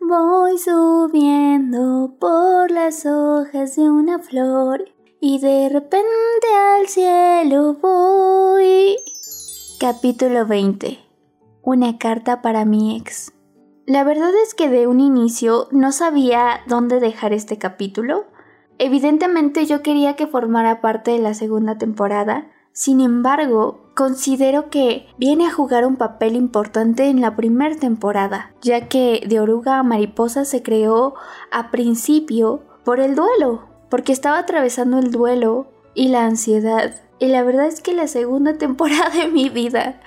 voy 0.00 0.58
subiendo 0.58 2.14
por 2.20 2.70
las 2.70 3.06
hojas 3.06 3.74
de 3.76 3.88
una 3.88 4.18
flor 4.18 4.84
y 5.18 5.40
de 5.40 5.70
repente 5.70 6.46
al 6.76 6.88
cielo 6.88 7.74
voy. 7.80 8.96
Capítulo 9.80 10.44
20. 10.46 10.98
Una 11.62 11.96
carta 11.96 12.42
para 12.42 12.66
mi 12.66 12.98
ex. 12.98 13.32
La 13.86 14.04
verdad 14.04 14.32
es 14.44 14.52
que 14.52 14.68
de 14.68 14.86
un 14.86 15.00
inicio 15.00 15.68
no 15.70 15.90
sabía 15.90 16.60
dónde 16.66 17.00
dejar 17.00 17.32
este 17.32 17.56
capítulo. 17.56 18.26
Evidentemente 18.76 19.64
yo 19.64 19.82
quería 19.82 20.16
que 20.16 20.26
formara 20.26 20.82
parte 20.82 21.12
de 21.12 21.18
la 21.18 21.32
segunda 21.32 21.78
temporada, 21.78 22.50
sin 22.72 23.00
embargo, 23.00 23.87
considero 23.98 24.70
que 24.70 25.08
viene 25.18 25.48
a 25.48 25.52
jugar 25.52 25.84
un 25.84 25.96
papel 25.96 26.36
importante 26.36 27.08
en 27.08 27.20
la 27.20 27.34
primera 27.34 27.74
temporada, 27.74 28.52
ya 28.62 28.86
que 28.86 29.24
de 29.26 29.40
oruga 29.40 29.80
a 29.80 29.82
mariposa 29.82 30.44
se 30.44 30.62
creó 30.62 31.14
a 31.50 31.72
principio 31.72 32.62
por 32.84 33.00
el 33.00 33.16
duelo, 33.16 33.66
porque 33.90 34.12
estaba 34.12 34.38
atravesando 34.38 35.00
el 35.00 35.10
duelo 35.10 35.72
y 35.94 36.10
la 36.10 36.26
ansiedad. 36.26 36.94
Y 37.18 37.26
la 37.26 37.42
verdad 37.42 37.66
es 37.66 37.80
que 37.80 37.92
la 37.92 38.06
segunda 38.06 38.54
temporada 38.58 39.10
de 39.10 39.26
mi 39.26 39.48
vida, 39.48 40.00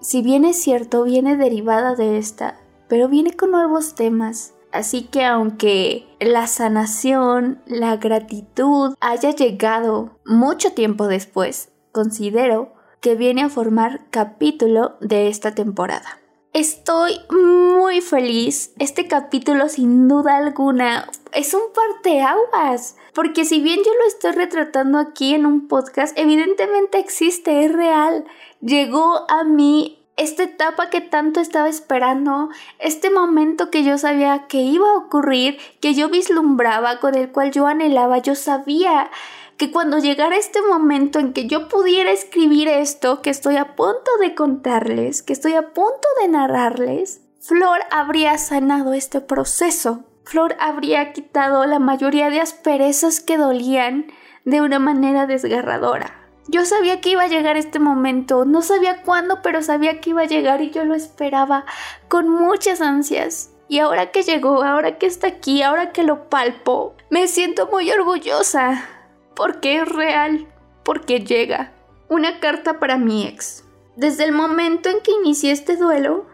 si 0.00 0.22
bien 0.22 0.44
es 0.44 0.62
cierto, 0.62 1.02
viene 1.02 1.36
derivada 1.36 1.96
de 1.96 2.18
esta, 2.18 2.60
pero 2.86 3.08
viene 3.08 3.32
con 3.32 3.50
nuevos 3.50 3.96
temas. 3.96 4.54
Así 4.70 5.02
que 5.02 5.24
aunque 5.24 6.06
la 6.20 6.46
sanación, 6.46 7.60
la 7.66 7.96
gratitud 7.96 8.94
haya 9.00 9.30
llegado 9.30 10.20
mucho 10.24 10.74
tiempo 10.74 11.08
después, 11.08 11.72
considero 11.90 12.80
que 13.02 13.16
viene 13.16 13.42
a 13.42 13.50
formar 13.50 14.00
capítulo 14.10 14.96
de 15.00 15.28
esta 15.28 15.54
temporada. 15.54 16.20
Estoy 16.52 17.18
muy 17.30 18.00
feliz. 18.00 18.72
Este 18.78 19.08
capítulo 19.08 19.68
sin 19.68 20.06
duda 20.06 20.36
alguna 20.36 21.08
es 21.32 21.52
un 21.52 21.62
parteaguas. 21.74 22.96
Porque 23.12 23.44
si 23.44 23.60
bien 23.60 23.80
yo 23.84 23.90
lo 23.92 24.06
estoy 24.06 24.32
retratando 24.32 24.98
aquí 24.98 25.34
en 25.34 25.46
un 25.46 25.66
podcast, 25.66 26.16
evidentemente 26.16 26.98
existe, 26.98 27.64
es 27.64 27.72
real. 27.72 28.24
Llegó 28.60 29.28
a 29.28 29.42
mí 29.42 29.98
esta 30.16 30.44
etapa 30.44 30.88
que 30.88 31.00
tanto 31.00 31.40
estaba 31.40 31.68
esperando, 31.68 32.50
este 32.78 33.10
momento 33.10 33.70
que 33.70 33.82
yo 33.82 33.98
sabía 33.98 34.46
que 34.46 34.58
iba 34.58 34.88
a 34.88 34.98
ocurrir, 34.98 35.58
que 35.80 35.94
yo 35.94 36.08
vislumbraba, 36.08 37.00
con 37.00 37.14
el 37.16 37.32
cual 37.32 37.50
yo 37.50 37.66
anhelaba, 37.66 38.18
yo 38.18 38.34
sabía 38.34 39.10
que 39.56 39.70
cuando 39.70 39.98
llegara 39.98 40.36
este 40.36 40.60
momento 40.62 41.18
en 41.18 41.32
que 41.32 41.46
yo 41.46 41.68
pudiera 41.68 42.10
escribir 42.10 42.68
esto 42.68 43.22
que 43.22 43.30
estoy 43.30 43.56
a 43.56 43.76
punto 43.76 44.10
de 44.20 44.34
contarles, 44.34 45.22
que 45.22 45.32
estoy 45.32 45.54
a 45.54 45.72
punto 45.72 46.08
de 46.20 46.28
narrarles, 46.28 47.20
Flor 47.40 47.80
habría 47.90 48.38
sanado 48.38 48.94
este 48.94 49.20
proceso. 49.20 50.04
Flor 50.24 50.54
habría 50.60 51.12
quitado 51.12 51.66
la 51.66 51.80
mayoría 51.80 52.30
de 52.30 52.40
asperezas 52.40 53.18
que 53.18 53.36
dolían 53.36 54.06
de 54.44 54.60
una 54.60 54.78
manera 54.78 55.26
desgarradora. 55.26 56.22
Yo 56.46 56.64
sabía 56.64 57.00
que 57.00 57.10
iba 57.10 57.24
a 57.24 57.28
llegar 57.28 57.56
este 57.56 57.80
momento, 57.80 58.44
no 58.44 58.62
sabía 58.62 59.02
cuándo, 59.02 59.42
pero 59.42 59.62
sabía 59.62 60.00
que 60.00 60.10
iba 60.10 60.22
a 60.22 60.26
llegar 60.26 60.60
y 60.60 60.70
yo 60.70 60.84
lo 60.84 60.94
esperaba 60.94 61.64
con 62.08 62.28
muchas 62.28 62.80
ansias. 62.80 63.50
Y 63.68 63.78
ahora 63.80 64.10
que 64.10 64.22
llegó, 64.22 64.62
ahora 64.62 64.98
que 64.98 65.06
está 65.06 65.26
aquí, 65.26 65.62
ahora 65.62 65.92
que 65.92 66.02
lo 66.02 66.28
palpo, 66.28 66.94
me 67.10 67.26
siento 67.26 67.68
muy 67.68 67.90
orgullosa 67.90 68.91
porque 69.34 69.76
es 69.76 69.88
real, 69.88 70.46
porque 70.84 71.20
llega. 71.20 71.72
Una 72.08 72.40
carta 72.40 72.78
para 72.78 72.98
mi 72.98 73.26
ex. 73.26 73.64
Desde 73.96 74.24
el 74.24 74.32
momento 74.32 74.88
en 74.88 75.00
que 75.00 75.12
inicié 75.12 75.52
este 75.52 75.76
duelo, 75.76 76.26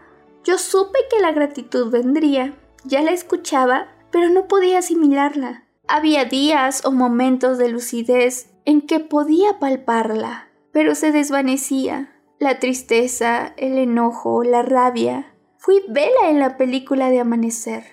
yo 0.43 0.57
supe 0.57 0.99
que 1.09 1.19
la 1.19 1.31
gratitud 1.31 1.91
vendría. 1.91 2.57
Ya 2.83 3.01
la 3.01 3.11
escuchaba, 3.11 3.87
pero 4.11 4.29
no 4.29 4.47
podía 4.47 4.79
asimilarla. 4.79 5.63
Había 5.87 6.25
días 6.25 6.85
o 6.85 6.91
momentos 6.91 7.57
de 7.57 7.69
lucidez 7.69 8.49
en 8.65 8.81
que 8.81 8.99
podía 8.99 9.59
palparla, 9.59 10.49
pero 10.71 10.95
se 10.95 11.11
desvanecía. 11.11 12.15
La 12.39 12.59
tristeza, 12.59 13.53
el 13.57 13.77
enojo, 13.77 14.43
la 14.43 14.61
rabia. 14.61 15.33
Fui 15.57 15.83
vela 15.89 16.29
en 16.29 16.39
la 16.39 16.55
película 16.55 17.09
de 17.09 17.19
amanecer, 17.19 17.83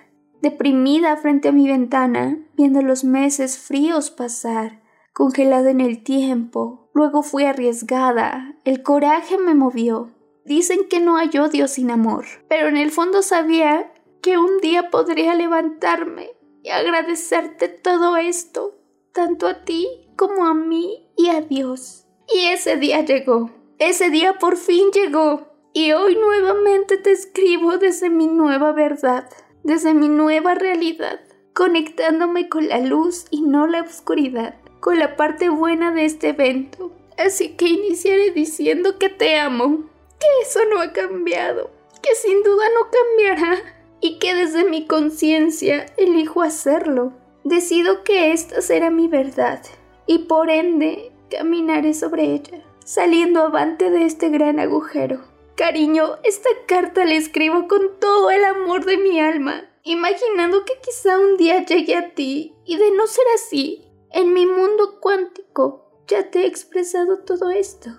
deprimida 0.41 1.17
frente 1.17 1.49
a 1.49 1.53
mi 1.53 1.67
ventana, 1.67 2.39
viendo 2.57 2.81
los 2.81 3.03
meses 3.03 3.59
fríos 3.59 4.11
pasar 4.11 4.86
congelada 5.17 5.71
en 5.71 5.81
el 5.81 6.03
tiempo. 6.03 6.91
Luego 6.93 7.23
fui 7.23 7.45
arriesgada. 7.45 8.55
El 8.65 8.83
coraje 8.83 9.39
me 9.39 9.55
movió. 9.55 10.11
Dicen 10.45 10.89
que 10.91 11.01
no 11.01 11.17
hay 11.17 11.31
odio 11.39 11.69
sin 11.69 11.91
amor, 11.91 12.27
pero 12.51 12.69
en 12.69 12.77
el 12.77 12.91
fondo 12.91 13.23
sabía 13.23 13.91
que 14.21 14.37
un 14.37 14.59
día 14.59 14.91
podría 14.91 15.35
levantarme 15.35 16.33
y 16.63 16.69
agradecerte 16.69 17.69
todo 17.69 18.19
esto, 18.19 18.75
tanto 19.15 19.47
a 19.47 19.65
ti 19.65 19.89
como 20.17 20.45
a 20.45 20.53
mí 20.53 21.09
y 21.17 21.31
a 21.31 21.41
Dios. 21.41 22.05
Y 22.29 22.49
ese 22.49 22.77
día 22.77 23.01
llegó. 23.01 23.51
Ese 23.79 24.11
día 24.11 24.35
por 24.35 24.59
fin 24.59 24.91
llegó. 24.93 25.47
Y 25.73 25.93
hoy 25.93 26.15
nuevamente 26.17 26.99
te 26.99 27.13
escribo 27.13 27.79
desde 27.79 28.11
mi 28.11 28.27
nueva 28.27 28.73
verdad, 28.73 29.31
desde 29.63 29.95
mi 29.95 30.11
nueva 30.11 30.55
realidad, 30.55 31.21
conectándome 31.55 32.51
con 32.51 32.69
la 32.69 32.81
luz 32.81 33.25
y 33.31 33.41
no 33.41 33.67
la 33.67 33.81
oscuridad 33.81 34.57
con 34.81 34.99
la 34.99 35.17
parte 35.17 35.49
buena 35.49 35.93
de 35.93 36.05
este 36.05 36.29
evento. 36.31 36.93
Así 37.19 37.51
que 37.51 37.67
iniciaré 37.67 38.31
diciendo 38.31 38.99
que 38.99 39.09
te 39.09 39.39
amo, 39.39 39.85
que 40.21 40.27
eso 40.43 40.61
no 40.71 40.81
ha 40.81 40.93
cambiado, 40.93 41.71
que 42.03 42.15
sin 42.15 42.43
duda 42.43 42.65
no 42.75 42.91
cambiará 42.91 43.63
y 44.01 44.19
que 44.19 44.35
desde 44.35 44.65
mi 44.65 44.87
conciencia 44.87 45.87
elijo 45.97 46.43
hacerlo. 46.43 47.13
Decido 47.45 48.03
que 48.05 48.33
esta 48.33 48.61
será 48.61 48.91
mi 48.91 49.09
verdad 49.09 49.63
y 50.07 50.19
por 50.21 50.51
ende 50.51 51.13
caminaré 51.31 51.95
sobre 51.95 52.35
ella, 52.35 52.63
saliendo 52.85 53.43
avante 53.43 53.91
de 53.91 54.05
este 54.05 54.29
gran 54.29 54.61
agujero. 54.61 55.21
Cariño, 55.57 56.17
esta 56.23 56.51
carta 56.67 57.05
la 57.05 57.15
escribo 57.15 57.67
con 57.67 57.99
todo 57.99 58.31
el 58.31 58.45
amor 58.45 58.85
de 58.85 58.99
mi 58.99 59.21
alma, 59.21 59.65
imaginando 59.85 60.65
que 60.65 60.75
quizá 60.85 61.19
un 61.19 61.37
día 61.37 61.65
llegue 61.65 61.97
a 61.97 62.15
ti 62.15 62.55
y 62.65 62.77
de 62.77 62.91
no 62.91 63.07
ser 63.07 63.25
así, 63.35 63.86
en 64.17 64.33
mi 64.33 64.47
mundo 64.47 64.99
cuántico 64.99 66.03
ya 66.09 66.31
te 66.31 66.41
he 66.41 66.47
expresado 66.47 67.19
todo 67.19 67.51
esto. 67.51 67.91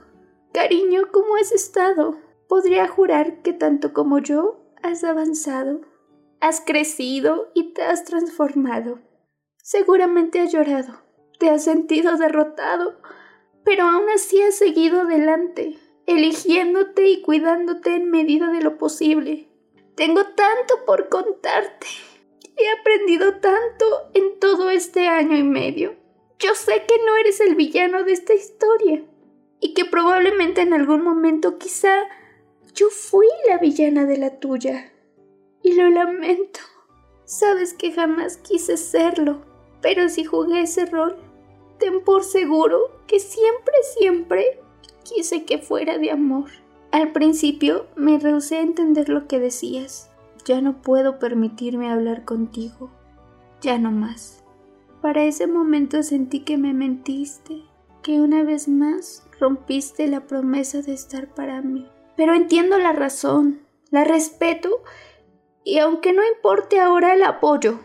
Cariño, 0.52 1.10
¿cómo 1.12 1.36
has 1.36 1.52
estado? 1.52 2.18
Podría 2.50 2.88
jurar 2.88 3.44
que 3.44 3.54
tanto 3.54 3.94
como 3.94 4.18
yo 4.18 4.60
has 4.82 5.04
avanzado, 5.04 5.82
has 6.40 6.60
crecido 6.60 7.52
y 7.54 7.74
te 7.74 7.84
has 7.84 8.04
transformado. 8.04 9.00
Seguramente 9.62 10.40
has 10.40 10.52
llorado, 10.52 11.00
te 11.38 11.52
has 11.52 11.64
sentido 11.64 12.18
derrotado, 12.18 13.00
pero 13.64 13.84
aún 13.84 14.10
así 14.10 14.42
has 14.42 14.56
seguido 14.56 15.02
adelante, 15.02 15.78
eligiéndote 16.08 17.10
y 17.10 17.22
cuidándote 17.22 17.94
en 17.94 18.10
medida 18.10 18.48
de 18.48 18.62
lo 18.64 18.80
posible. 18.80 19.50
Tengo 19.94 20.24
tanto 20.24 20.84
por 20.88 21.10
contarte. 21.10 21.86
He 22.56 22.80
aprendido 22.80 23.36
tanto 23.36 23.86
en 24.16 24.40
todo 24.40 24.72
este 24.72 25.08
año 25.08 25.38
y 25.38 25.44
medio. 25.44 26.07
Yo 26.40 26.54
sé 26.54 26.86
que 26.88 26.96
no 27.06 27.18
eres 27.18 27.40
el 27.40 27.56
villano 27.56 28.04
de 28.04 28.14
esta 28.14 28.34
historia 28.34 29.04
y 29.60 29.74
que 29.74 29.86
probablemente 29.86 30.62
en 30.62 30.74
algún 30.74 31.04
momento 31.04 31.58
quizá 31.58 32.04
yo 32.76 32.90
fui 32.92 33.26
la 33.48 33.58
villana 33.58 34.06
de 34.06 34.18
la 34.18 34.40
tuya. 34.40 34.94
Y 35.64 35.74
lo 35.74 35.90
lamento. 35.90 36.60
Sabes 37.26 37.74
que 37.74 37.92
jamás 37.92 38.38
quise 38.38 38.78
serlo, 38.78 39.42
pero 39.82 40.10
si 40.10 40.24
jugué 40.24 40.62
ese 40.62 40.86
rol, 40.86 41.18
ten 41.80 42.04
por 42.04 42.24
seguro 42.24 43.02
que 43.08 43.20
siempre, 43.20 43.74
siempre 43.98 44.60
quise 45.04 45.44
que 45.44 45.58
fuera 45.58 45.98
de 45.98 46.12
amor. 46.12 46.52
Al 46.92 47.12
principio 47.12 47.88
me 47.96 48.20
rehusé 48.20 48.58
a 48.58 48.62
entender 48.62 49.10
lo 49.10 49.28
que 49.28 49.40
decías. 49.40 50.12
Ya 50.46 50.62
no 50.62 50.82
puedo 50.82 51.18
permitirme 51.18 51.92
hablar 51.92 52.26
contigo. 52.26 52.92
Ya 53.62 53.80
no 53.80 53.92
más. 53.92 54.44
Para 55.02 55.26
ese 55.26 55.46
momento 55.46 56.02
sentí 56.02 56.40
que 56.40 56.58
me 56.58 56.74
mentiste, 56.74 57.62
que 58.02 58.20
una 58.20 58.44
vez 58.44 58.68
más 58.68 59.28
rompiste 59.40 60.08
la 60.08 60.26
promesa 60.26 60.82
de 60.82 60.94
estar 60.94 61.34
para 61.36 61.62
mí. 61.62 61.88
Pero 62.16 62.34
entiendo 62.34 62.80
la 62.80 62.94
razón, 62.94 63.62
la 63.92 64.04
respeto 64.04 64.82
y 65.64 65.78
aunque 65.80 66.14
no 66.14 66.26
importe 66.26 66.80
ahora 66.80 67.14
el 67.14 67.24
apoyo, 67.24 67.80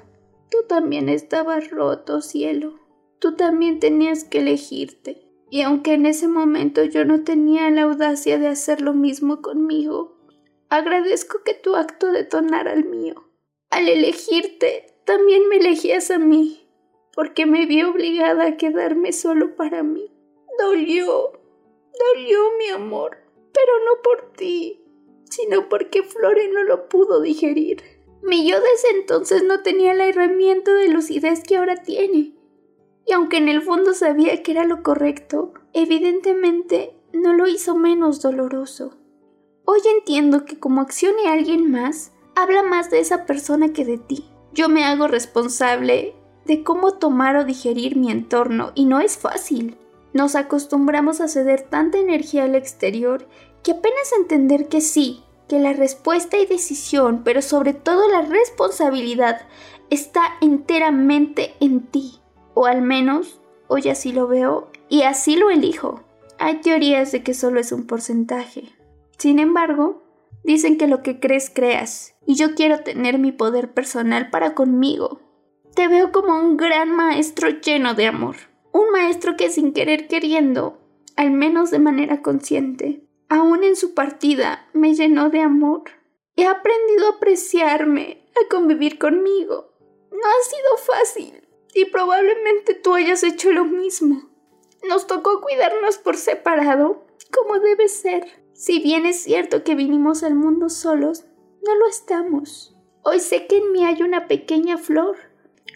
tú 0.50 0.58
también 0.68 1.08
estabas 1.08 1.70
roto, 1.70 2.22
cielo. 2.22 2.78
Tú 3.18 3.36
también 3.36 3.78
tenías 3.78 4.24
que 4.24 4.38
elegirte. 4.38 5.28
Y 5.50 5.60
aunque 5.62 5.94
en 5.94 6.06
ese 6.06 6.28
momento 6.28 6.82
yo 6.84 7.04
no 7.04 7.24
tenía 7.24 7.68
la 7.70 7.82
audacia 7.82 8.38
de 8.38 8.48
hacer 8.48 8.80
lo 8.80 8.94
mismo 8.94 9.42
conmigo, 9.42 10.16
agradezco 10.70 11.42
que 11.44 11.54
tu 11.54 11.76
acto 11.76 12.10
detonara 12.10 12.72
el 12.72 12.86
mío. 12.86 13.28
Al 13.68 13.88
elegirte, 13.88 14.86
también 15.04 15.48
me 15.48 15.56
elegías 15.56 16.10
a 16.10 16.18
mí 16.18 16.61
porque 17.14 17.46
me 17.46 17.66
vi 17.66 17.82
obligada 17.82 18.46
a 18.46 18.56
quedarme 18.56 19.12
solo 19.12 19.54
para 19.56 19.82
mí. 19.82 20.10
Dolió, 20.58 21.32
dolió 21.98 22.40
mi 22.58 22.68
amor, 22.68 23.18
pero 23.52 23.72
no 23.84 24.02
por 24.02 24.32
ti, 24.32 24.82
sino 25.28 25.68
porque 25.68 26.02
Flore 26.02 26.48
no 26.48 26.62
lo 26.62 26.88
pudo 26.88 27.20
digerir. 27.20 27.82
Mi 28.22 28.48
yo 28.48 28.60
desde 28.60 28.98
entonces 28.98 29.42
no 29.42 29.62
tenía 29.62 29.94
la 29.94 30.06
herramienta 30.06 30.72
de 30.72 30.88
lucidez 30.88 31.42
que 31.42 31.56
ahora 31.56 31.76
tiene. 31.82 32.34
Y 33.04 33.12
aunque 33.12 33.38
en 33.38 33.48
el 33.48 33.62
fondo 33.62 33.94
sabía 33.94 34.42
que 34.42 34.52
era 34.52 34.64
lo 34.64 34.82
correcto, 34.82 35.52
evidentemente 35.72 36.94
no 37.12 37.34
lo 37.34 37.48
hizo 37.48 37.74
menos 37.74 38.22
doloroso. 38.22 38.96
Hoy 39.64 39.80
entiendo 39.96 40.44
que 40.44 40.58
como 40.58 40.80
accione 40.80 41.28
alguien 41.28 41.70
más, 41.70 42.12
habla 42.36 42.62
más 42.62 42.90
de 42.90 43.00
esa 43.00 43.26
persona 43.26 43.72
que 43.72 43.84
de 43.84 43.98
ti. 43.98 44.24
Yo 44.52 44.68
me 44.68 44.84
hago 44.84 45.08
responsable 45.08 46.14
de 46.44 46.62
cómo 46.62 46.94
tomar 46.94 47.36
o 47.36 47.44
digerir 47.44 47.96
mi 47.96 48.10
entorno 48.10 48.72
y 48.74 48.84
no 48.84 49.00
es 49.00 49.16
fácil. 49.16 49.76
Nos 50.12 50.34
acostumbramos 50.34 51.20
a 51.20 51.28
ceder 51.28 51.62
tanta 51.62 51.98
energía 51.98 52.44
al 52.44 52.54
exterior 52.54 53.26
que 53.62 53.72
apenas 53.72 54.12
entender 54.18 54.68
que 54.68 54.80
sí, 54.80 55.22
que 55.48 55.58
la 55.58 55.72
respuesta 55.72 56.38
y 56.38 56.46
decisión, 56.46 57.22
pero 57.24 57.42
sobre 57.42 57.74
todo 57.74 58.08
la 58.08 58.22
responsabilidad, 58.22 59.42
está 59.90 60.22
enteramente 60.40 61.54
en 61.60 61.82
ti. 61.86 62.20
O 62.54 62.66
al 62.66 62.82
menos, 62.82 63.40
hoy 63.68 63.88
así 63.88 64.12
lo 64.12 64.26
veo 64.26 64.68
y 64.88 65.02
así 65.02 65.36
lo 65.36 65.50
elijo. 65.50 66.02
Hay 66.38 66.60
teorías 66.60 67.12
de 67.12 67.22
que 67.22 67.34
solo 67.34 67.60
es 67.60 67.72
un 67.72 67.86
porcentaje. 67.86 68.64
Sin 69.16 69.38
embargo, 69.38 70.02
dicen 70.42 70.76
que 70.76 70.88
lo 70.88 71.02
que 71.02 71.20
crees 71.20 71.50
creas, 71.50 72.14
y 72.26 72.34
yo 72.34 72.54
quiero 72.54 72.80
tener 72.80 73.18
mi 73.18 73.32
poder 73.32 73.72
personal 73.72 74.30
para 74.30 74.54
conmigo. 74.54 75.20
Te 75.74 75.88
veo 75.88 76.12
como 76.12 76.38
un 76.38 76.58
gran 76.58 76.94
maestro 76.94 77.48
lleno 77.48 77.94
de 77.94 78.06
amor. 78.06 78.36
Un 78.72 78.90
maestro 78.90 79.36
que 79.36 79.50
sin 79.50 79.72
querer 79.72 80.06
queriendo, 80.06 80.78
al 81.16 81.30
menos 81.30 81.70
de 81.70 81.78
manera 81.78 82.20
consciente, 82.20 83.02
aún 83.30 83.64
en 83.64 83.74
su 83.76 83.94
partida 83.94 84.68
me 84.74 84.94
llenó 84.94 85.30
de 85.30 85.40
amor. 85.40 85.84
He 86.36 86.46
aprendido 86.46 87.06
a 87.06 87.16
apreciarme, 87.16 88.28
a 88.36 88.48
convivir 88.50 88.98
conmigo. 88.98 89.72
No 90.10 90.18
ha 90.18 90.42
sido 90.44 90.76
fácil, 90.76 91.48
y 91.74 91.86
probablemente 91.86 92.74
tú 92.74 92.94
hayas 92.94 93.22
hecho 93.22 93.50
lo 93.50 93.64
mismo. 93.64 94.30
Nos 94.86 95.06
tocó 95.06 95.40
cuidarnos 95.40 95.96
por 95.96 96.18
separado, 96.18 97.06
como 97.32 97.58
debe 97.60 97.88
ser. 97.88 98.26
Si 98.52 98.80
bien 98.80 99.06
es 99.06 99.22
cierto 99.22 99.64
que 99.64 99.74
vinimos 99.74 100.22
al 100.22 100.34
mundo 100.34 100.68
solos, 100.68 101.24
no 101.64 101.74
lo 101.76 101.86
estamos. 101.86 102.76
Hoy 103.02 103.20
sé 103.20 103.46
que 103.46 103.56
en 103.56 103.72
mí 103.72 103.84
hay 103.84 104.02
una 104.02 104.28
pequeña 104.28 104.76
flor, 104.76 105.16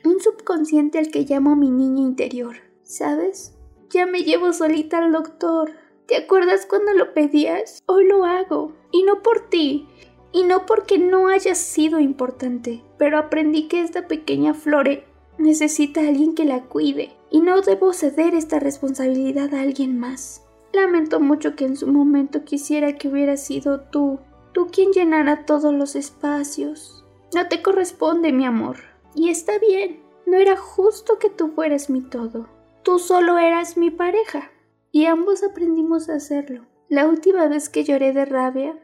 un 0.05 0.21
subconsciente 0.21 0.99
al 0.99 1.11
que 1.11 1.25
llamo 1.25 1.57
mi 1.57 1.71
niña 1.71 2.03
interior. 2.03 2.57
¿Sabes? 2.83 3.55
Ya 3.91 4.07
me 4.07 4.21
llevo 4.21 4.53
solita 4.53 4.99
al 4.99 5.13
doctor. 5.13 5.73
¿Te 6.07 6.17
acuerdas 6.17 6.67
cuando 6.67 6.93
lo 6.93 7.15
pedías? 7.15 7.83
Hoy 7.87 8.07
lo 8.07 8.25
hago. 8.25 8.73
Y 8.93 9.03
no 9.03 9.23
por 9.23 9.49
ti. 9.49 9.89
Y 10.33 10.45
no 10.45 10.67
porque 10.67 10.99
no 10.99 11.29
hayas 11.29 11.59
sido 11.59 11.99
importante. 11.99 12.83
Pero 12.99 13.19
aprendí 13.19 13.69
que 13.69 13.83
esta 13.83 14.07
pequeña 14.07 14.55
flore 14.55 15.05
necesita 15.39 16.01
a 16.01 16.09
alguien 16.09 16.35
que 16.35 16.45
la 16.45 16.63
cuide. 16.63 17.13
Y 17.31 17.41
no 17.41 17.61
debo 17.61 17.93
ceder 17.93 18.35
esta 18.35 18.61
responsabilidad 18.61 19.53
a 19.55 19.63
alguien 19.63 19.99
más. 19.99 20.45
Lamento 20.73 21.21
mucho 21.21 21.57
que 21.57 21.65
en 21.65 21.77
su 21.77 21.87
momento 21.87 22.45
quisiera 22.45 22.97
que 22.97 23.09
hubiera 23.09 23.37
sido 23.37 23.81
tú, 23.81 24.21
tú 24.53 24.69
quien 24.71 24.93
llenara 24.93 25.45
todos 25.47 25.73
los 25.75 25.97
espacios. 25.97 27.05
No 27.35 27.49
te 27.49 27.63
corresponde, 27.63 28.33
mi 28.33 28.45
amor. 28.45 28.77
Y 29.17 29.31
está 29.31 29.59
bien, 29.59 30.03
no 30.27 30.37
era 30.37 30.57
justo 30.57 31.19
que 31.19 31.31
tú 31.31 31.49
fueras 31.49 31.89
mi 31.89 32.03
todo. 32.03 32.49
Tú 32.83 32.99
solo 32.99 33.39
eras 33.39 33.79
mi 33.79 33.91
pareja. 33.91 34.51
Y 34.93 35.07
ambos 35.07 35.43
aprendimos 35.43 36.09
a 36.09 36.17
hacerlo. 36.17 36.67
La 36.89 37.09
última 37.09 37.49
vez 37.49 37.69
que 37.71 37.83
lloré 37.83 38.13
de 38.13 38.27
rabia 38.27 38.79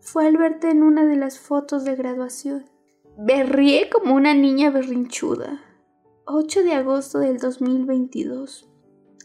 fue 0.00 0.26
al 0.26 0.36
verte 0.36 0.70
en 0.70 0.82
una 0.82 1.06
de 1.06 1.16
las 1.16 1.38
fotos 1.38 1.84
de 1.84 1.96
graduación. 1.96 2.66
Berrié 3.16 3.88
como 3.88 4.14
una 4.14 4.34
niña 4.34 4.70
berrinchuda. 4.70 5.60
8 6.26 6.62
de 6.62 6.74
agosto 6.74 7.18
del 7.18 7.38
2022. 7.38 8.68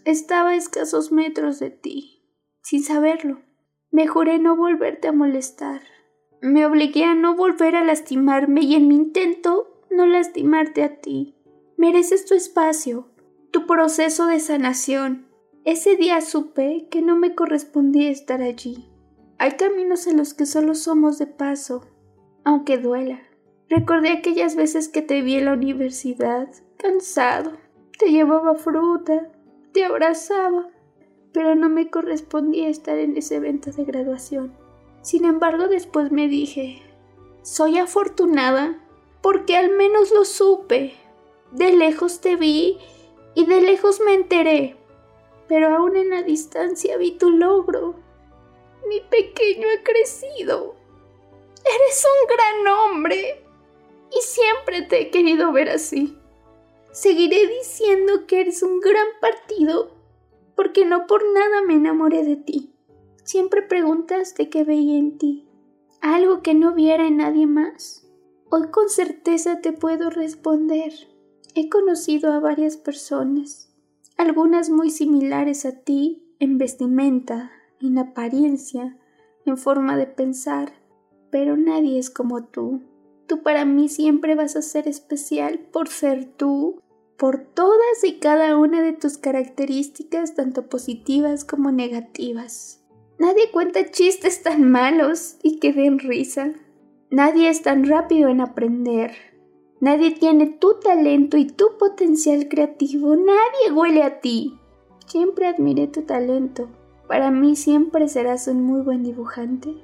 Estaba 0.05 0.51
a 0.51 0.55
escasos 0.55 1.11
metros 1.11 1.59
de 1.59 1.71
ti, 1.71 2.23
sin 2.61 2.83
saberlo. 2.83 3.41
Me 3.91 4.07
juré 4.07 4.39
no 4.39 4.55
volverte 4.55 5.09
a 5.09 5.11
molestar. 5.11 5.81
Me 6.41 6.65
obligué 6.65 7.03
a 7.03 7.15
no 7.15 7.35
volver 7.35 7.75
a 7.75 7.83
lastimarme 7.83 8.61
y 8.61 8.75
en 8.75 8.87
mi 8.87 8.95
intento 8.95 9.72
no 9.93 10.05
lastimarte 10.05 10.83
a 10.83 10.99
ti. 10.99 11.35
Mereces 11.77 12.25
tu 12.25 12.35
espacio, 12.35 13.07
tu 13.51 13.65
proceso 13.65 14.25
de 14.25 14.39
sanación. 14.39 15.27
Ese 15.65 15.95
día 15.95 16.21
supe 16.21 16.87
que 16.89 17.01
no 17.01 17.15
me 17.15 17.35
correspondía 17.35 18.09
estar 18.09 18.41
allí. 18.41 18.89
Hay 19.37 19.53
caminos 19.53 20.07
en 20.07 20.17
los 20.17 20.33
que 20.33 20.45
solo 20.45 20.75
somos 20.75 21.17
de 21.19 21.27
paso, 21.27 21.85
aunque 22.43 22.77
duela. 22.77 23.21
Recordé 23.69 24.09
aquellas 24.09 24.55
veces 24.55 24.89
que 24.89 25.01
te 25.01 25.21
vi 25.21 25.35
en 25.35 25.45
la 25.45 25.53
universidad, 25.53 26.49
cansado. 26.77 27.53
Te 27.97 28.11
llevaba 28.11 28.55
fruta, 28.55 29.31
te 29.71 29.85
abrazaba, 29.85 30.69
pero 31.31 31.55
no 31.55 31.69
me 31.69 31.89
correspondía 31.89 32.69
estar 32.69 32.97
en 32.97 33.17
ese 33.17 33.35
evento 33.35 33.71
de 33.71 33.85
graduación. 33.85 34.53
Sin 35.01 35.25
embargo, 35.25 35.67
después 35.67 36.11
me 36.11 36.27
dije, 36.27 36.81
soy 37.41 37.77
afortunada 37.77 38.82
porque 39.23 39.55
al 39.55 39.71
menos 39.71 40.11
lo 40.11 40.25
supe. 40.25 40.93
De 41.51 41.71
lejos 41.71 42.19
te 42.19 42.35
vi 42.35 42.77
y 43.33 43.45
de 43.45 43.61
lejos 43.61 44.01
me 44.01 44.13
enteré, 44.13 44.75
pero 45.47 45.75
aún 45.75 45.95
en 45.95 46.09
la 46.09 46.21
distancia 46.21 46.97
vi 46.97 47.11
tu 47.17 47.31
logro. 47.31 47.95
Mi 48.87 48.99
pequeño 48.99 49.67
ha 49.69 49.83
crecido. 49.83 50.75
Eres 51.63 52.05
un 52.05 52.35
gran 52.35 52.67
hombre 52.67 53.43
y 54.11 54.21
siempre 54.21 54.81
te 54.81 55.01
he 55.01 55.09
querido 55.09 55.53
ver 55.53 55.69
así. 55.69 56.17
Seguiré 56.91 57.47
diciendo 57.47 58.27
que 58.27 58.41
eres 58.41 58.61
un 58.61 58.81
gran 58.81 59.07
partido 59.21 59.91
porque 60.55 60.85
no 60.85 61.07
por 61.07 61.23
nada 61.33 61.61
me 61.61 61.75
enamoré 61.75 62.23
de 62.23 62.35
ti. 62.35 62.73
Siempre 63.23 63.61
preguntaste 63.61 64.49
qué 64.49 64.65
veía 64.65 64.97
en 64.97 65.17
ti, 65.17 65.47
algo 66.01 66.41
que 66.41 66.53
no 66.53 66.73
viera 66.73 67.07
en 67.07 67.17
nadie 67.17 67.47
más. 67.47 68.02
Hoy 68.55 68.67
con 68.67 68.87
certeza 68.87 69.61
te 69.61 69.73
puedo 69.73 70.11
responder. 70.11 70.93
He 71.55 71.69
conocido 71.69 72.31
a 72.31 72.39
varias 72.39 72.77
personas, 72.77 73.73
algunas 74.15 74.69
muy 74.69 74.91
similares 74.91 75.65
a 75.65 75.79
ti 75.79 76.23
en 76.37 76.59
vestimenta, 76.59 77.51
en 77.81 77.97
apariencia, 77.97 78.95
en 79.47 79.57
forma 79.57 79.97
de 79.97 80.05
pensar, 80.05 80.71
pero 81.31 81.57
nadie 81.57 81.97
es 81.97 82.11
como 82.11 82.43
tú. 82.43 82.83
Tú 83.25 83.41
para 83.41 83.65
mí 83.65 83.89
siempre 83.89 84.35
vas 84.35 84.55
a 84.55 84.61
ser 84.61 84.87
especial 84.87 85.57
por 85.57 85.87
ser 85.87 86.25
tú, 86.25 86.79
por 87.17 87.39
todas 87.39 88.03
y 88.03 88.19
cada 88.19 88.55
una 88.55 88.83
de 88.83 88.93
tus 88.93 89.17
características, 89.17 90.35
tanto 90.35 90.69
positivas 90.69 91.43
como 91.43 91.71
negativas. 91.71 92.83
Nadie 93.17 93.49
cuenta 93.51 93.89
chistes 93.89 94.43
tan 94.43 94.69
malos 94.69 95.37
y 95.41 95.57
que 95.57 95.73
den 95.73 95.97
risa. 95.97 96.53
Nadie 97.13 97.47
es 97.47 97.61
tan 97.61 97.85
rápido 97.85 98.27
en 98.29 98.41
aprender. 98.41 99.11
Nadie 99.79 100.09
tiene 100.09 100.47
tu 100.47 100.79
talento 100.79 101.37
y 101.37 101.45
tu 101.45 101.77
potencial 101.77 102.47
creativo. 102.49 103.15
Nadie 103.15 103.71
huele 103.71 104.01
a 104.01 104.19
ti. 104.19 104.57
Siempre 105.05 105.45
admiré 105.45 105.85
tu 105.85 106.01
talento. 106.01 106.69
Para 107.07 107.29
mí 107.29 107.55
siempre 107.55 108.07
serás 108.07 108.47
un 108.47 108.63
muy 108.63 108.81
buen 108.81 109.03
dibujante. 109.03 109.75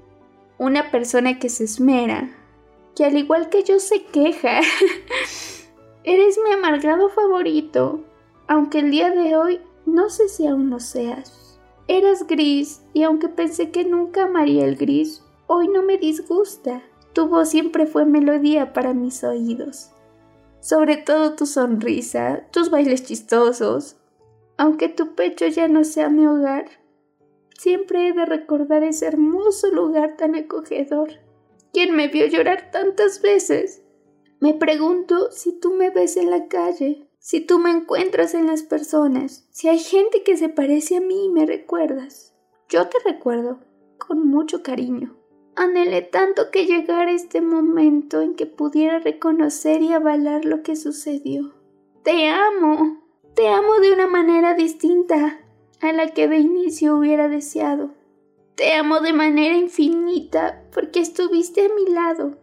Una 0.57 0.89
persona 0.89 1.37
que 1.37 1.49
se 1.49 1.65
esmera. 1.65 2.31
Que 2.95 3.05
al 3.05 3.15
igual 3.15 3.49
que 3.49 3.61
yo 3.61 3.79
se 3.79 4.05
queja. 4.05 4.61
Eres 6.03 6.39
mi 6.43 6.51
amargado 6.51 7.09
favorito. 7.09 7.99
Aunque 8.47 8.79
el 8.79 8.89
día 8.89 9.11
de 9.11 9.35
hoy 9.35 9.61
no 9.85 10.09
sé 10.09 10.29
si 10.29 10.47
aún 10.47 10.71
lo 10.71 10.79
seas. 10.79 11.59
Eras 11.87 12.25
gris 12.25 12.81
y 12.91 13.03
aunque 13.03 13.29
pensé 13.29 13.69
que 13.69 13.85
nunca 13.85 14.23
amaría 14.23 14.65
el 14.65 14.77
gris, 14.77 15.23
hoy 15.45 15.67
no 15.67 15.83
me 15.83 15.99
disgusta. 15.99 16.81
Tu 17.19 17.27
voz 17.27 17.49
siempre 17.49 17.85
fue 17.85 18.05
melodía 18.05 18.71
para 18.71 18.93
mis 18.93 19.25
oídos. 19.25 19.91
Sobre 20.61 20.95
todo 20.95 21.35
tu 21.35 21.45
sonrisa, 21.45 22.45
tus 22.49 22.69
bailes 22.69 23.03
chistosos. 23.03 23.97
Aunque 24.55 24.87
tu 24.87 25.15
pecho 25.15 25.45
ya 25.47 25.67
no 25.67 25.83
sea 25.83 26.07
mi 26.07 26.25
hogar, 26.25 26.69
siempre 27.57 28.07
he 28.07 28.13
de 28.13 28.25
recordar 28.25 28.83
ese 28.83 29.05
hermoso 29.05 29.69
lugar 29.69 30.15
tan 30.15 30.33
acogedor. 30.33 31.09
¿Quién 31.73 31.93
me 31.93 32.07
vio 32.07 32.25
llorar 32.25 32.71
tantas 32.71 33.21
veces? 33.21 33.83
Me 34.39 34.53
pregunto 34.53 35.29
si 35.29 35.59
tú 35.59 35.73
me 35.73 35.89
ves 35.89 36.15
en 36.15 36.29
la 36.29 36.47
calle, 36.47 37.05
si 37.19 37.41
tú 37.41 37.59
me 37.59 37.69
encuentras 37.69 38.33
en 38.33 38.47
las 38.47 38.63
personas, 38.63 39.45
si 39.51 39.67
hay 39.67 39.79
gente 39.79 40.23
que 40.23 40.37
se 40.37 40.47
parece 40.47 40.95
a 40.95 41.01
mí 41.01 41.25
y 41.25 41.29
me 41.29 41.45
recuerdas. 41.45 42.33
Yo 42.69 42.87
te 42.87 42.97
recuerdo 43.03 43.59
con 43.97 44.25
mucho 44.25 44.63
cariño. 44.63 45.18
Anhelé 45.59 46.03
tanto 46.03 46.51
que 46.51 46.65
llegara 46.65 47.11
este 47.11 47.41
momento 47.41 48.21
en 48.21 48.35
que 48.35 48.45
pudiera 48.45 48.99
reconocer 48.99 49.81
y 49.81 49.91
avalar 49.91 50.45
lo 50.45 50.63
que 50.63 50.77
sucedió. 50.77 51.51
Te 52.01 52.29
amo. 52.29 53.01
Te 53.35 53.49
amo 53.49 53.81
de 53.81 53.91
una 53.91 54.07
manera 54.07 54.53
distinta 54.53 55.41
a 55.81 55.91
la 55.91 56.13
que 56.13 56.29
de 56.29 56.37
inicio 56.37 56.95
hubiera 56.95 57.27
deseado. 57.27 57.89
Te 58.55 58.71
amo 58.71 59.01
de 59.01 59.11
manera 59.11 59.57
infinita 59.57 60.63
porque 60.73 61.01
estuviste 61.01 61.65
a 61.65 61.75
mi 61.75 61.91
lado. 61.91 62.37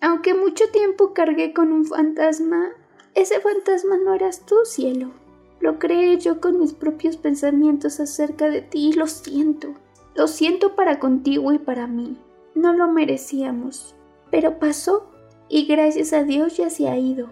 Aunque 0.00 0.32
mucho 0.32 0.68
tiempo 0.70 1.12
cargué 1.14 1.52
con 1.52 1.72
un 1.72 1.84
fantasma, 1.84 2.70
ese 3.16 3.40
fantasma 3.40 3.96
no 3.96 4.14
eras 4.14 4.46
tú, 4.46 4.54
cielo. 4.66 5.10
Lo 5.58 5.80
creé 5.80 6.16
yo 6.18 6.40
con 6.40 6.60
mis 6.60 6.74
propios 6.74 7.16
pensamientos 7.16 7.98
acerca 7.98 8.48
de 8.48 8.62
ti 8.62 8.90
y 8.90 8.92
lo 8.92 9.08
siento. 9.08 9.74
Lo 10.14 10.28
siento 10.28 10.76
para 10.76 11.00
contigo 11.00 11.52
y 11.52 11.58
para 11.58 11.88
mí. 11.88 12.16
No 12.54 12.72
lo 12.72 12.88
merecíamos. 12.88 13.94
Pero 14.30 14.58
pasó 14.58 15.10
y 15.48 15.66
gracias 15.66 16.12
a 16.12 16.24
Dios 16.24 16.56
ya 16.56 16.70
se 16.70 16.88
ha 16.88 16.98
ido. 16.98 17.28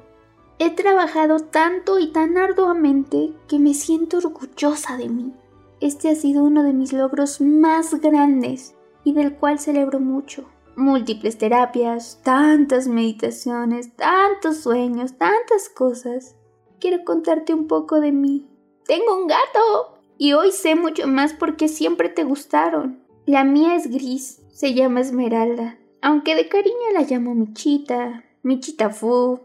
He 0.58 0.70
trabajado 0.70 1.40
tanto 1.40 1.98
y 1.98 2.08
tan 2.12 2.36
arduamente 2.36 3.32
que 3.48 3.58
me 3.58 3.72
siento 3.72 4.18
orgullosa 4.18 4.96
de 4.96 5.08
mí. 5.08 5.32
Este 5.80 6.10
ha 6.10 6.14
sido 6.14 6.44
uno 6.44 6.62
de 6.62 6.74
mis 6.74 6.92
logros 6.92 7.40
más 7.40 7.94
grandes 8.00 8.74
y 9.02 9.14
del 9.14 9.36
cual 9.36 9.58
celebro 9.58 10.00
mucho. 10.00 10.44
Múltiples 10.76 11.38
terapias, 11.38 12.20
tantas 12.22 12.88
meditaciones, 12.88 13.96
tantos 13.96 14.58
sueños, 14.58 15.16
tantas 15.16 15.70
cosas 15.70 16.36
quiero 16.80 17.04
contarte 17.04 17.54
un 17.54 17.68
poco 17.68 18.00
de 18.00 18.10
mí. 18.10 18.48
Tengo 18.86 19.16
un 19.16 19.28
gato 19.28 19.98
y 20.18 20.32
hoy 20.32 20.50
sé 20.50 20.74
mucho 20.74 21.06
más 21.06 21.32
porque 21.32 21.68
siempre 21.68 22.08
te 22.08 22.24
gustaron. 22.24 23.04
La 23.26 23.44
mía 23.44 23.76
es 23.76 23.88
gris, 23.88 24.39
se 24.60 24.74
llama 24.74 25.00
Esmeralda, 25.00 25.78
aunque 26.02 26.34
de 26.34 26.50
cariño 26.50 26.92
la 26.92 27.00
llamo 27.00 27.34
Michita, 27.34 28.24
Michita 28.42 28.90
Fu. 28.90 29.40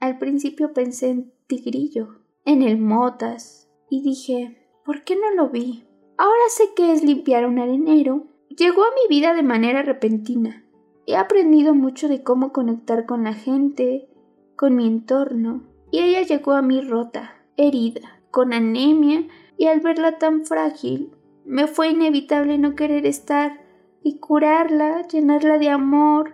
Al 0.00 0.18
principio 0.18 0.72
pensé 0.72 1.10
en 1.10 1.32
Tigrillo, 1.46 2.18
en 2.44 2.62
el 2.62 2.76
Motas, 2.76 3.68
y 3.88 4.02
dije, 4.02 4.72
¿por 4.84 5.04
qué 5.04 5.14
no 5.14 5.30
lo 5.36 5.50
vi? 5.50 5.84
Ahora 6.18 6.42
sé 6.48 6.64
que 6.74 6.90
es 6.90 7.04
limpiar 7.04 7.46
un 7.46 7.60
arenero. 7.60 8.26
Llegó 8.48 8.82
a 8.82 8.90
mi 8.90 9.08
vida 9.08 9.34
de 9.34 9.44
manera 9.44 9.82
repentina. 9.82 10.64
He 11.06 11.14
aprendido 11.14 11.72
mucho 11.72 12.08
de 12.08 12.24
cómo 12.24 12.52
conectar 12.52 13.06
con 13.06 13.22
la 13.22 13.34
gente, 13.34 14.08
con 14.56 14.74
mi 14.74 14.88
entorno, 14.88 15.62
y 15.92 16.00
ella 16.00 16.22
llegó 16.22 16.54
a 16.54 16.62
mí 16.62 16.80
rota, 16.80 17.36
herida, 17.56 18.20
con 18.32 18.52
anemia, 18.52 19.28
y 19.56 19.66
al 19.66 19.78
verla 19.78 20.18
tan 20.18 20.44
frágil, 20.44 21.12
me 21.44 21.68
fue 21.68 21.90
inevitable 21.90 22.58
no 22.58 22.74
querer 22.74 23.06
estar 23.06 23.64
y 24.06 24.20
curarla, 24.20 25.02
llenarla 25.08 25.58
de 25.58 25.68
amor, 25.68 26.32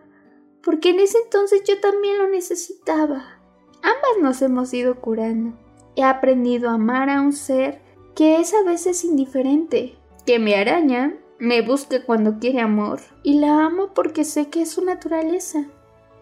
porque 0.63 0.91
en 0.91 1.01
ese 1.01 1.17
entonces 1.25 1.63
yo 1.67 1.81
también 1.81 2.19
lo 2.19 2.29
necesitaba. 2.29 3.41
Ambas 3.77 4.21
nos 4.21 4.43
hemos 4.43 4.75
ido 4.75 5.01
curando. 5.01 5.57
He 5.97 6.03
aprendido 6.03 6.69
a 6.69 6.75
amar 6.75 7.09
a 7.09 7.23
un 7.23 7.33
ser 7.33 7.81
que 8.15 8.41
es 8.41 8.53
a 8.53 8.63
veces 8.63 9.05
indiferente, 9.05 9.97
que 10.27 10.39
me 10.39 10.55
araña, 10.55 11.17
me 11.39 11.63
busca 11.63 12.05
cuando 12.05 12.39
quiere 12.39 12.61
amor, 12.61 13.01
y 13.23 13.41
la 13.41 13.65
amo 13.65 13.95
porque 13.95 14.25
sé 14.25 14.51
que 14.51 14.61
es 14.61 14.73
su 14.73 14.85
naturaleza. 14.85 15.65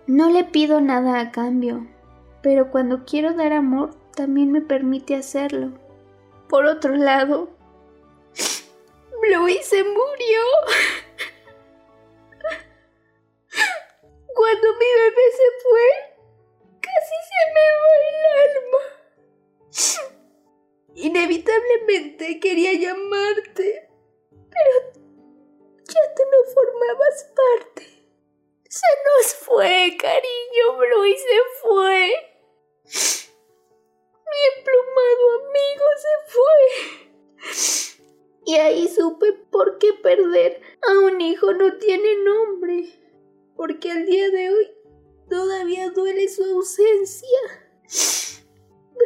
No 0.07 0.31
le 0.31 0.45
pido 0.45 0.81
nada 0.81 1.19
a 1.19 1.33
cambio, 1.33 1.85
pero 2.45 2.71
cuando 2.71 3.05
quiero 3.05 3.33
dar 3.33 3.55
amor 3.55 3.97
también 4.15 4.53
me 4.53 4.61
permite 4.61 5.17
hacerlo. 5.17 5.73
Por 6.49 6.67
otro 6.67 6.95
lado, 6.95 7.49
Bluey 9.21 9.59
se 9.65 9.83
murió. 9.83 10.43
Cuando 14.51 14.73
mi 14.73 14.87
bebé 14.97 15.31
se 15.31 15.49
fue, 15.63 15.89
casi 16.81 17.17
se 17.31 17.41
me 17.55 17.67
va 17.81 17.93
el 18.11 18.19
alma. 18.51 18.83
Inevitablemente 20.97 22.41
quería 22.41 22.73
llamarte, 22.73 23.89
pero 24.31 24.73
ya 25.85 26.15
tú 26.17 26.23
no 26.33 26.53
formabas 26.53 27.33
parte. 27.37 27.83
Se 28.69 28.87
nos 29.05 29.35
fue, 29.35 29.97
cariño, 29.97 30.79
Bluey 30.79 31.17
se 31.17 31.39
fue. 31.63 32.13
Mi 34.27 34.41
emplumado 34.57 35.25
amigo 35.47 35.87
se 35.97 36.15
fue. 36.33 36.61
Y 38.47 38.57
ahí 38.57 38.89
supe 38.89 39.33
por 39.53 39.79
qué 39.79 39.93
perder 39.93 40.61
a 40.83 40.99
un 40.99 41.21
hijo 41.21 41.53
no 41.53 41.77
tiene 41.79 42.17
nombre. 42.25 43.10
Porque 43.57 43.91
al 43.91 44.07
día 44.07 44.31
de 44.31 44.51
hoy 44.51 44.71
todavía 45.29 45.91
duele 45.91 46.29
su 46.29 46.45
ausencia. 46.45 47.39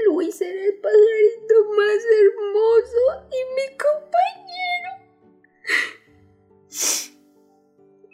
Luis 0.06 0.40
era 0.40 0.64
el 0.64 0.74
pajarito 0.80 1.54
más 1.76 2.04
hermoso 2.20 3.28
y 3.30 3.38
mi 3.54 3.66
compañero. 3.78 4.24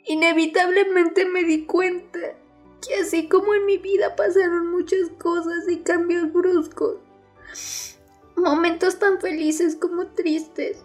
Inevitablemente 0.04 1.24
me 1.24 1.44
di 1.44 1.66
cuenta 1.66 2.36
que 2.80 2.96
así 2.96 3.28
como 3.28 3.54
en 3.54 3.66
mi 3.66 3.78
vida 3.78 4.16
pasaron 4.16 4.70
muchas 4.70 5.08
cosas 5.22 5.68
y 5.68 5.78
cambios 5.78 6.32
bruscos, 6.32 6.96
momentos 8.36 8.98
tan 8.98 9.20
felices 9.20 9.76
como 9.76 10.08
tristes, 10.08 10.78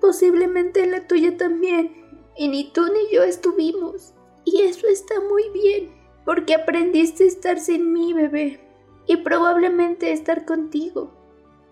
posiblemente 0.00 0.82
en 0.82 0.90
la 0.90 1.06
tuya 1.06 1.36
también, 1.36 2.04
y 2.36 2.48
ni 2.48 2.70
tú 2.72 2.84
ni 2.86 3.14
yo 3.14 3.22
estuvimos, 3.22 4.12
y 4.46 4.62
eso 4.62 4.86
está 4.86 5.20
muy 5.20 5.50
bien, 5.50 5.92
porque 6.24 6.54
aprendiste 6.54 7.24
a 7.24 7.26
estar 7.26 7.58
sin 7.58 7.92
mí, 7.92 8.14
bebé, 8.14 8.60
y 9.06 9.16
probablemente 9.18 10.12
estar 10.12 10.46
contigo, 10.46 11.12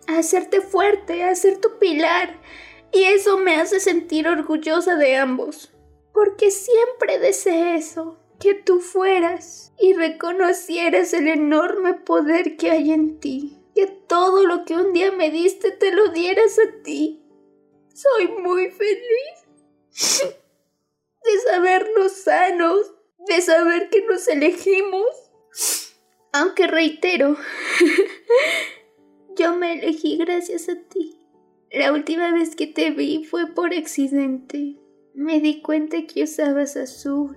a 0.09 0.19
hacerte 0.19 0.61
fuerte, 0.61 1.23
a 1.23 1.35
ser 1.35 1.61
tu 1.61 1.79
pilar, 1.79 2.41
y 2.93 3.05
eso 3.05 3.39
me 3.39 3.57
hace 3.57 3.81
sentir 3.81 4.29
orgullosa 4.29 4.97
de 4.97 5.17
ambos, 5.17 5.73
porque 6.13 6.51
siempre 6.51 7.19
deseé 7.19 7.77
eso 7.77 8.19
que 8.41 8.55
tú 8.55 8.81
fueras 8.81 9.73
y 9.79 9.95
reconocieras 9.95 11.13
el 11.13 11.29
enorme 11.29 11.95
poder 11.95 12.57
que 12.57 12.73
hay 12.73 12.91
en 12.91 13.21
ti, 13.21 13.57
que 13.75 13.87
todo 13.87 14.47
lo 14.47 14.65
que 14.65 14.77
un 14.77 14.93
día 14.93 15.13
me 15.13 15.31
diste 15.31 15.71
te 15.71 15.93
lo 15.93 16.09
dieras 16.09 16.59
a 16.59 16.83
ti. 16.83 17.23
Soy 17.95 18.29
muy 18.29 18.71
feliz 18.71 20.35
de 21.25 21.51
sabernos 21.51 22.13
sanos, 22.13 22.93
de 23.27 23.41
saber 23.41 23.89
que 23.91 24.05
nos 24.07 24.29
elegimos. 24.29 25.07
Aunque 26.33 26.67
reitero, 26.67 27.37
yo 29.37 29.55
me 29.57 29.75
elegí 29.75 30.17
gracias 30.17 30.69
a 30.69 30.77
ti. 30.77 31.19
La 31.71 31.93
última 31.93 32.33
vez 32.33 32.55
que 32.55 32.67
te 32.67 32.91
vi 32.91 33.25
fue 33.25 33.47
por 33.47 33.75
accidente. 33.75 34.77
Me 35.15 35.41
di 35.41 35.61
cuenta 35.61 36.07
que 36.07 36.25
usabas 36.25 36.77
azul 36.77 37.37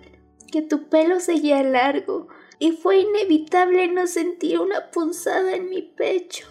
que 0.51 0.61
tu 0.61 0.89
pelo 0.89 1.19
seguía 1.19 1.61
largo 1.63 2.27
y 2.59 2.71
fue 2.71 2.99
inevitable 2.99 3.87
no 3.87 4.07
sentir 4.07 4.59
una 4.59 4.89
punzada 4.91 5.55
en 5.55 5.69
mi 5.69 5.81
pecho. 5.81 6.47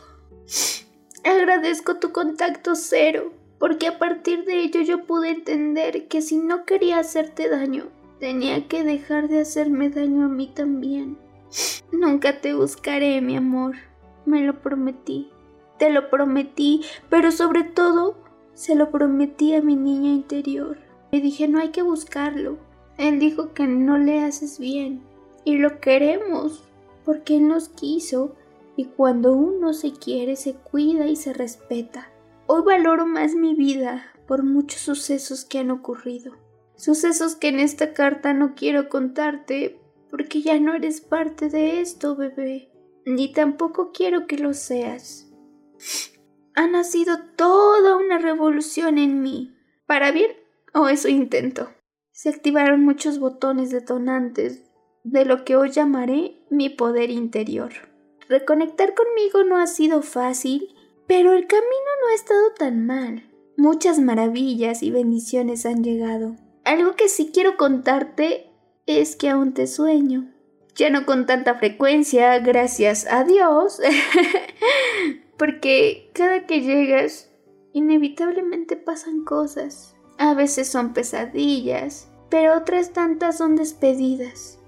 Agradezco 1.25 1.99
tu 1.99 2.13
contacto 2.13 2.77
cero, 2.77 3.33
porque 3.59 3.87
a 3.87 3.99
partir 3.99 4.45
de 4.45 4.61
ello 4.61 4.81
yo 4.83 5.05
pude 5.05 5.31
entender 5.31 6.09
que 6.09 6.23
si 6.23 6.39
no 6.39 6.65
quería 6.65 6.99
hacerte 6.99 7.49
daño, 7.49 7.87
tenía 8.21 8.69
que 8.69 8.85
dejar 8.85 9.29
de 9.29 9.41
hacerme 9.41 9.91
daño 9.91 10.27
a 10.27 10.29
mí 10.29 10.49
también. 10.55 11.19
Nunca 11.93 12.41
te 12.41 12.55
buscaré, 12.55 13.21
mi 13.21 13.37
amor, 13.37 13.77
me 14.25 14.43
lo 14.43 14.61
prometí. 14.61 15.31
Te 15.79 15.91
lo 15.91 16.11
prometí, 16.11 16.83
pero 17.11 17.31
sobre 17.31 17.63
todo 17.63 18.17
se 18.55 18.75
lo 18.75 18.91
prometí 18.91 19.55
a 19.55 19.63
mi 19.63 19.77
niña 19.77 20.11
interior. 20.11 20.79
Me 21.13 21.21
dije, 21.21 21.49
no 21.49 21.59
hay 21.61 21.69
que 21.69 21.83
buscarlo, 21.83 22.59
él 22.99 23.19
dijo 23.19 23.53
que 23.53 23.67
no 23.67 23.99
le 23.99 24.21
haces 24.21 24.59
bien 24.59 25.03
y 25.45 25.59
lo 25.59 25.81
queremos 25.81 26.65
porque 27.05 27.37
Él 27.37 27.49
nos 27.49 27.69
quiso 27.69 28.35
y 28.75 28.87
cuando 28.87 29.33
uno 29.33 29.75
se 29.75 29.93
quiere 29.93 30.37
se 30.37 30.55
cuida 30.55 31.07
y 31.07 31.17
se 31.17 31.33
respeta. 31.33 32.11
Hoy 32.47 32.63
valoro 32.65 33.07
más 33.07 33.35
mi 33.35 33.55
vida 33.55 34.13
por 34.27 34.43
muchos 34.43 34.81
sucesos 34.81 35.45
que 35.45 35.59
han 35.59 35.71
ocurrido. 35.71 36.35
Sucesos 36.77 37.37
que 37.37 37.49
en 37.49 37.61
esta 37.61 37.93
carta 37.93 38.35
no 38.35 38.55
quiero 38.55 38.89
contarte 38.89 39.81
porque 40.11 40.43
ya 40.43 40.59
no 40.61 40.75
eres 40.75 41.01
parte 41.01 41.49
de 41.49 41.81
esto, 41.81 42.17
bebé. 42.17 42.71
Ni 43.05 43.33
tampoco 43.33 43.93
quiero 43.93 44.27
que 44.27 44.39
lo 44.39 44.55
seas. 44.55 45.31
Ha 46.55 46.67
nacido 46.67 47.19
toda 47.37 47.97
una 47.97 48.19
revolución 48.19 48.99
en 48.99 49.23
mí. 49.23 49.55
¿Para 49.87 50.11
bien 50.11 50.31
o 50.75 50.89
eso 50.89 51.09
intento? 51.09 51.69
se 52.17 52.31
activaron 52.31 52.83
muchos 52.83 53.19
botones 53.19 53.71
detonantes 53.71 54.63
de 55.05 55.27
lo 55.27 55.45
que 55.45 55.55
hoy 55.55 55.71
llamaré 55.71 56.41
mi 56.49 56.71
poder 56.71 57.11
interior. 57.11 57.73
Reconectar 58.27 58.95
conmigo 58.95 59.45
no 59.45 59.59
ha 59.59 59.67
sido 59.67 60.01
fácil, 60.01 60.75
pero 61.07 61.33
el 61.33 61.47
camino 61.47 61.91
no 62.03 62.09
ha 62.11 62.15
estado 62.15 62.51
tan 62.59 62.87
mal. 62.87 63.31
Muchas 63.57 63.99
maravillas 63.99 64.83
y 64.83 64.91
bendiciones 64.91 65.65
han 65.65 65.83
llegado. 65.83 66.37
Algo 66.65 66.95
que 66.95 67.09
sí 67.09 67.31
quiero 67.33 67.57
contarte 67.57 68.51
es 68.87 69.17
que 69.17 69.29
aún 69.29 69.55
te 69.55 69.67
sueño. 69.67 70.33
Ya 70.75 70.91
no 70.91 71.07
con 71.07 71.25
tanta 71.25 71.55
frecuencia, 71.55 72.39
gracias 72.41 73.07
a 73.11 73.25
Dios, 73.25 73.81
porque 75.39 76.11
cada 76.13 76.47
que 76.47 76.61
llegas, 76.61 77.31
inevitablemente 77.73 78.77
pasan 78.77 79.25
cosas. 79.25 79.97
A 80.19 80.35
veces 80.35 80.69
son 80.69 80.93
pesadillas, 80.93 82.11
pero 82.29 82.57
otras 82.59 82.93
tantas 82.93 83.39
son 83.39 83.57
despedidas. 83.57 84.59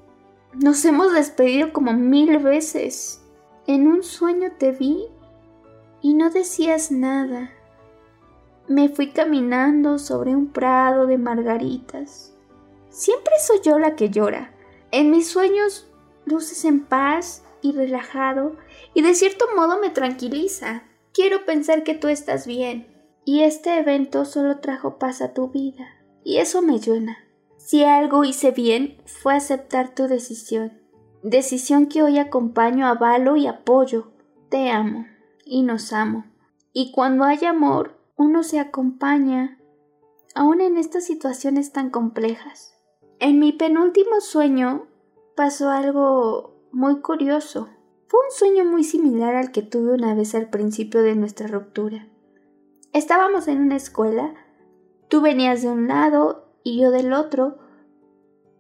Nos 0.55 0.85
hemos 0.87 1.13
despedido 1.13 1.73
como 1.73 1.93
mil 1.93 2.39
veces. 2.39 3.23
En 3.67 3.87
un 3.87 4.03
sueño 4.03 4.53
te 4.59 4.73
vi 4.73 5.09
decías 6.31 6.91
nada. 6.91 7.51
Me 8.67 8.89
fui 8.89 9.13
caminando 9.13 9.99
sobre 9.99 10.35
un 10.35 10.49
prado 10.49 11.07
de 11.07 11.19
margaritas. 11.19 12.35
Siempre 12.91 13.35
soy 13.41 13.61
yo 13.63 13.79
la 13.79 13.97
que 13.97 14.11
llora. 14.11 14.53
En 14.91 15.11
mis 15.11 15.29
sueños 15.29 15.91
luces 16.25 16.65
en 16.65 16.85
paz 16.85 17.45
y 17.63 17.73
relajado 17.73 18.57
y 18.95 19.03
de 19.03 19.15
cierto 19.15 19.47
modo 19.57 19.79
me 19.79 19.91
tranquiliza. 19.91 20.83
Quiero 21.13 21.45
pensar 21.45 21.83
que 21.83 21.95
tú 21.95 22.09
estás 22.09 22.47
bien 22.47 22.87
y 23.25 23.43
este 23.43 23.79
evento 23.79 24.25
solo 24.25 24.59
trajo 24.59 24.99
paz 24.99 25.23
a 25.23 25.33
tu 25.33 25.49
vida 25.49 25.89
y 26.25 26.39
eso 26.39 26.63
me 26.63 26.79
llena. 26.79 27.19
Si 27.57 27.85
algo 27.85 28.25
hice 28.25 28.51
bien 28.51 28.99
fue 29.07 29.35
aceptar 29.35 29.95
tu 29.95 30.09
decisión. 30.09 30.81
Decisión 31.23 31.87
que 31.87 32.03
hoy 32.03 32.19
acompaño, 32.19 32.87
avalo 32.87 33.37
y 33.37 33.47
apoyo. 33.47 34.13
Te 34.49 34.71
amo 34.71 35.07
y 35.49 35.63
nos 35.63 35.93
amo. 35.93 36.27
Y 36.73 36.93
cuando 36.93 37.25
hay 37.25 37.45
amor, 37.45 37.99
uno 38.17 38.43
se 38.43 38.61
acompaña, 38.61 39.59
aún 40.35 40.61
en 40.61 40.77
estas 40.77 41.05
situaciones 41.05 41.73
tan 41.73 41.91
complejas. 41.91 42.75
En 43.19 43.39
mi 43.39 43.53
penúltimo 43.53 44.21
sueño 44.21 44.87
pasó 45.35 45.71
algo 45.71 46.55
muy 46.71 47.01
curioso. 47.01 47.69
Fue 48.07 48.21
un 48.21 48.31
sueño 48.31 48.65
muy 48.65 48.85
similar 48.85 49.35
al 49.35 49.51
que 49.51 49.63
tuve 49.63 49.95
una 49.95 50.15
vez 50.15 50.35
al 50.35 50.51
principio 50.51 51.03
de 51.03 51.17
nuestra 51.17 51.49
ruptura. 51.49 52.07
Estábamos 52.93 53.49
en 53.49 53.61
una 53.61 53.77
escuela, 53.77 54.35
tú 55.09 55.21
venías 55.21 55.63
de 55.63 55.69
un 55.69 55.89
lado 55.89 56.53
y 56.63 56.81
yo 56.81 56.91
del 56.91 57.13
otro, 57.13 57.59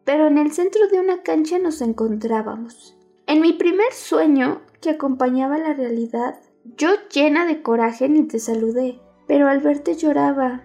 pero 0.04 0.26
en 0.26 0.38
el 0.38 0.52
centro 0.52 0.88
de 0.88 1.00
una 1.00 1.22
cancha 1.22 1.58
nos 1.58 1.80
encontrábamos. 1.80 2.96
En 3.26 3.40
mi 3.40 3.52
primer 3.52 3.92
sueño, 3.92 4.62
que 4.80 4.90
acompañaba 4.90 5.58
la 5.58 5.74
realidad, 5.74 6.40
yo 6.76 6.90
llena 7.12 7.46
de 7.46 7.62
coraje 7.62 8.08
ni 8.08 8.24
te 8.24 8.38
saludé, 8.38 9.00
pero 9.26 9.48
al 9.48 9.60
verte 9.60 9.94
lloraba 9.94 10.62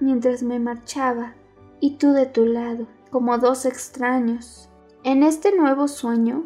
mientras 0.00 0.42
me 0.42 0.58
marchaba 0.58 1.34
y 1.80 1.96
tú 1.96 2.12
de 2.12 2.26
tu 2.26 2.46
lado, 2.46 2.86
como 3.10 3.38
dos 3.38 3.66
extraños. 3.66 4.68
En 5.02 5.22
este 5.22 5.54
nuevo 5.56 5.88
sueño 5.88 6.44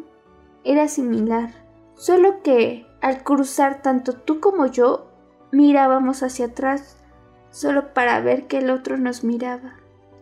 era 0.63 0.87
similar, 0.87 1.49
solo 1.95 2.41
que 2.43 2.85
al 3.01 3.23
cruzar 3.23 3.81
tanto 3.81 4.13
tú 4.13 4.39
como 4.39 4.65
yo 4.65 5.07
mirábamos 5.51 6.21
hacia 6.23 6.47
atrás, 6.47 6.97
solo 7.49 7.93
para 7.93 8.19
ver 8.21 8.47
que 8.47 8.57
el 8.59 8.69
otro 8.69 8.97
nos 8.97 9.23
miraba. 9.23 9.75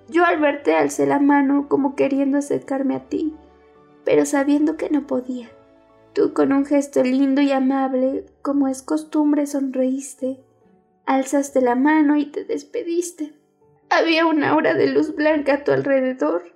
Yo 0.09 0.23
al 0.23 0.39
verte 0.39 0.75
alcé 0.75 1.05
la 1.05 1.19
mano 1.19 1.67
como 1.67 1.95
queriendo 1.95 2.37
acercarme 2.37 2.95
a 2.95 3.05
ti, 3.09 3.35
pero 4.05 4.25
sabiendo 4.25 4.77
que 4.77 4.89
no 4.89 5.05
podía. 5.05 5.49
Tú 6.17 6.33
con 6.33 6.51
un 6.51 6.65
gesto 6.65 7.03
lindo 7.03 7.43
y 7.43 7.51
amable, 7.51 8.25
como 8.41 8.67
es 8.67 8.81
costumbre, 8.81 9.45
sonreíste, 9.45 10.43
alzaste 11.05 11.61
la 11.61 11.75
mano 11.75 12.17
y 12.17 12.25
te 12.25 12.43
despediste. 12.43 13.35
Había 13.91 14.25
una 14.25 14.49
aura 14.49 14.73
de 14.73 14.87
luz 14.87 15.13
blanca 15.13 15.53
a 15.53 15.63
tu 15.63 15.73
alrededor, 15.73 16.55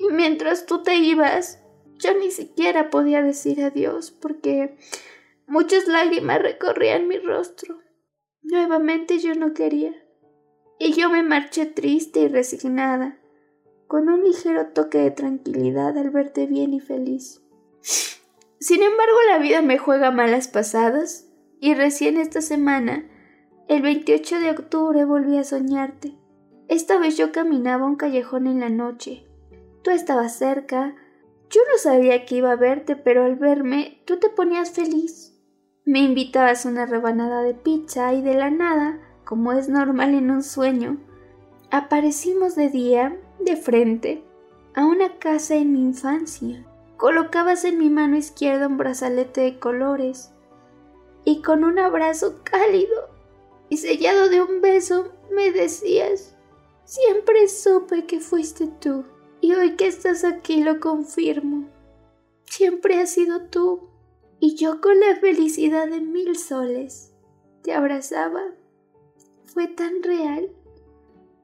y 0.00 0.12
mientras 0.12 0.66
tú 0.66 0.82
te 0.82 0.96
ibas, 0.96 1.62
yo 2.00 2.18
ni 2.18 2.32
siquiera 2.32 2.90
podía 2.90 3.22
decir 3.22 3.62
adiós 3.62 4.10
porque 4.10 4.76
muchas 5.46 5.86
lágrimas 5.86 6.42
recorrían 6.42 7.06
mi 7.06 7.18
rostro. 7.18 7.78
Nuevamente 8.42 9.20
yo 9.20 9.36
no 9.36 9.54
quería 9.54 9.94
y 10.80 10.94
yo 10.94 11.10
me 11.10 11.22
marché 11.22 11.66
triste 11.66 12.22
y 12.22 12.26
resignada, 12.26 13.20
con 13.86 14.08
un 14.08 14.24
ligero 14.24 14.66
toque 14.74 14.98
de 14.98 15.12
tranquilidad 15.12 15.96
al 15.96 16.10
verte 16.10 16.46
bien 16.48 16.74
y 16.74 16.80
feliz. 16.80 17.40
Sin 18.58 18.82
embargo, 18.82 19.16
la 19.28 19.38
vida 19.38 19.62
me 19.62 19.78
juega 19.78 20.10
malas 20.10 20.48
pasadas, 20.48 21.28
y 21.60 21.74
recién 21.74 22.16
esta 22.16 22.40
semana, 22.40 23.08
el 23.68 23.82
28 23.82 24.40
de 24.40 24.50
octubre, 24.50 25.04
volví 25.04 25.36
a 25.36 25.44
soñarte. 25.44 26.14
Esta 26.68 26.98
vez 26.98 27.16
yo 27.16 27.32
caminaba 27.32 27.86
un 27.86 27.96
callejón 27.96 28.46
en 28.46 28.60
la 28.60 28.68
noche. 28.68 29.26
Tú 29.82 29.90
estabas 29.90 30.36
cerca. 30.36 30.94
Yo 31.50 31.60
no 31.70 31.78
sabía 31.78 32.24
que 32.24 32.36
iba 32.36 32.52
a 32.52 32.56
verte, 32.56 32.96
pero 32.96 33.24
al 33.24 33.36
verme, 33.36 34.02
tú 34.04 34.18
te 34.18 34.28
ponías 34.28 34.70
feliz. 34.72 35.32
Me 35.84 36.00
invitabas 36.00 36.64
una 36.64 36.86
rebanada 36.86 37.42
de 37.42 37.54
pizza 37.54 38.12
y 38.14 38.22
de 38.22 38.34
la 38.34 38.50
nada 38.50 39.00
como 39.26 39.52
es 39.52 39.68
normal 39.68 40.14
en 40.14 40.30
un 40.30 40.42
sueño, 40.42 40.98
aparecimos 41.70 42.54
de 42.54 42.70
día, 42.70 43.20
de 43.40 43.56
frente, 43.56 44.22
a 44.74 44.86
una 44.86 45.18
casa 45.18 45.56
en 45.56 45.72
mi 45.72 45.82
infancia. 45.82 46.64
Colocabas 46.96 47.64
en 47.64 47.78
mi 47.78 47.90
mano 47.90 48.16
izquierda 48.16 48.66
un 48.66 48.76
brazalete 48.76 49.42
de 49.42 49.58
colores 49.58 50.32
y 51.24 51.42
con 51.42 51.64
un 51.64 51.78
abrazo 51.78 52.40
cálido 52.42 53.10
y 53.68 53.78
sellado 53.78 54.28
de 54.28 54.40
un 54.40 54.60
beso 54.60 55.12
me 55.30 55.50
decías, 55.50 56.34
siempre 56.84 57.48
supe 57.48 58.06
que 58.06 58.20
fuiste 58.20 58.68
tú 58.68 59.04
y 59.40 59.54
hoy 59.54 59.76
que 59.76 59.86
estás 59.86 60.24
aquí 60.24 60.62
lo 60.62 60.80
confirmo. 60.80 61.68
Siempre 62.44 63.00
has 63.00 63.10
sido 63.10 63.42
tú 63.42 63.88
y 64.40 64.54
yo 64.54 64.80
con 64.80 64.98
la 65.00 65.16
felicidad 65.16 65.88
de 65.88 66.00
mil 66.00 66.38
soles 66.38 67.12
te 67.62 67.74
abrazaba 67.74 68.42
fue 69.44 69.68
tan 69.68 70.02
real. 70.02 70.50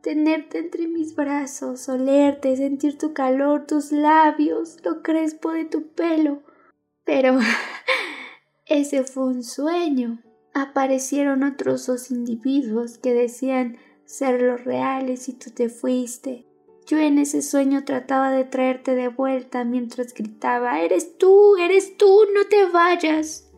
Tenerte 0.02 0.58
entre 0.58 0.88
mis 0.88 1.14
brazos, 1.14 1.88
olerte, 1.88 2.56
sentir 2.56 2.98
tu 2.98 3.12
calor, 3.12 3.66
tus 3.66 3.92
labios, 3.92 4.78
lo 4.82 5.00
crespo 5.00 5.52
de 5.52 5.64
tu 5.64 5.92
pelo. 5.92 6.42
Pero 7.04 7.38
ese 8.66 9.04
fue 9.04 9.26
un 9.26 9.44
sueño. 9.44 10.20
Aparecieron 10.54 11.44
otros 11.44 11.86
dos 11.86 12.10
individuos 12.10 12.98
que 12.98 13.14
decían 13.14 13.78
ser 14.04 14.42
los 14.42 14.64
reales 14.64 15.28
y 15.28 15.34
tú 15.34 15.50
te 15.50 15.68
fuiste. 15.68 16.46
Yo 16.84 16.98
en 16.98 17.18
ese 17.18 17.40
sueño 17.40 17.84
trataba 17.84 18.32
de 18.32 18.42
traerte 18.42 18.96
de 18.96 19.06
vuelta 19.06 19.62
mientras 19.62 20.12
gritaba 20.14 20.80
Eres 20.80 21.16
tú, 21.16 21.56
eres 21.58 21.96
tú, 21.96 22.24
no 22.34 22.44
te 22.48 22.66
vayas. 22.66 23.48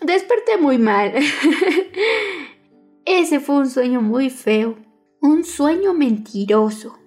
Desperté 0.00 0.58
muy 0.58 0.78
mal. 0.78 1.12
Ese 3.04 3.40
fue 3.40 3.56
un 3.56 3.68
sueño 3.68 4.00
muy 4.00 4.30
feo, 4.30 4.76
un 5.24 5.42
sueño 5.42 5.94
mentiroso. 5.94 6.98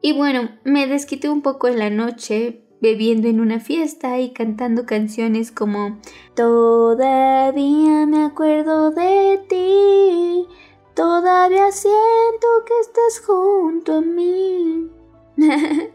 Y 0.00 0.14
bueno, 0.14 0.48
me 0.64 0.86
desquité 0.86 1.28
un 1.28 1.42
poco 1.42 1.68
en 1.68 1.78
la 1.78 1.90
noche, 1.90 2.64
bebiendo 2.80 3.28
en 3.28 3.40
una 3.40 3.60
fiesta 3.60 4.18
y 4.20 4.32
cantando 4.32 4.86
canciones 4.86 5.52
como 5.52 5.98
Todavía 6.34 8.06
me 8.06 8.24
acuerdo 8.24 8.90
de 8.90 9.38
ti, 9.50 10.48
todavía 10.94 11.70
siento 11.72 12.46
que 12.64 12.80
estás 12.80 13.22
junto 13.26 13.96
a 13.96 14.00
mí. 14.00 14.88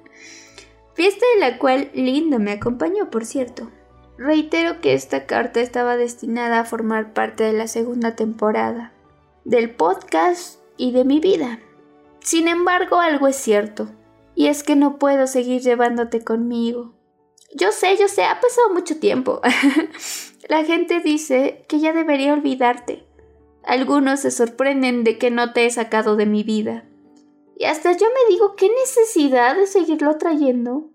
fiesta 0.93 1.25
en 1.33 1.39
la 1.39 1.57
cual 1.57 1.89
Lindo 1.95 2.37
me 2.37 2.51
acompañó, 2.51 3.09
por 3.09 3.25
cierto. 3.25 3.71
Reitero 4.19 4.79
que 4.79 4.93
esta 4.93 5.25
carta 5.25 5.59
estaba 5.59 5.97
destinada 5.97 6.59
a 6.59 6.65
formar 6.65 7.13
parte 7.13 7.45
de 7.45 7.53
la 7.53 7.67
segunda 7.67 8.15
temporada 8.15 8.93
del 9.43 9.71
podcast 9.71 10.59
y 10.77 10.91
de 10.91 11.03
mi 11.03 11.19
vida. 11.19 11.59
Sin 12.21 12.47
embargo, 12.47 12.99
algo 12.99 13.27
es 13.27 13.35
cierto, 13.35 13.89
y 14.35 14.47
es 14.47 14.63
que 14.63 14.75
no 14.75 14.99
puedo 14.99 15.27
seguir 15.27 15.61
llevándote 15.61 16.23
conmigo. 16.23 16.93
Yo 17.55 17.71
sé, 17.71 17.97
yo 17.97 18.07
sé, 18.07 18.23
ha 18.23 18.39
pasado 18.39 18.73
mucho 18.73 18.99
tiempo. 18.99 19.41
La 20.49 20.63
gente 20.63 20.99
dice 20.99 21.65
que 21.67 21.79
ya 21.79 21.93
debería 21.93 22.33
olvidarte. 22.33 23.05
Algunos 23.63 24.21
se 24.21 24.31
sorprenden 24.31 25.03
de 25.03 25.17
que 25.17 25.31
no 25.31 25.53
te 25.53 25.65
he 25.65 25.71
sacado 25.71 26.15
de 26.15 26.25
mi 26.25 26.43
vida. 26.43 26.85
Y 27.57 27.65
hasta 27.65 27.91
yo 27.91 28.05
me 28.07 28.33
digo, 28.33 28.55
¿qué 28.55 28.69
necesidad 28.69 29.55
de 29.55 29.65
seguirlo 29.65 30.17
trayendo? 30.17 30.91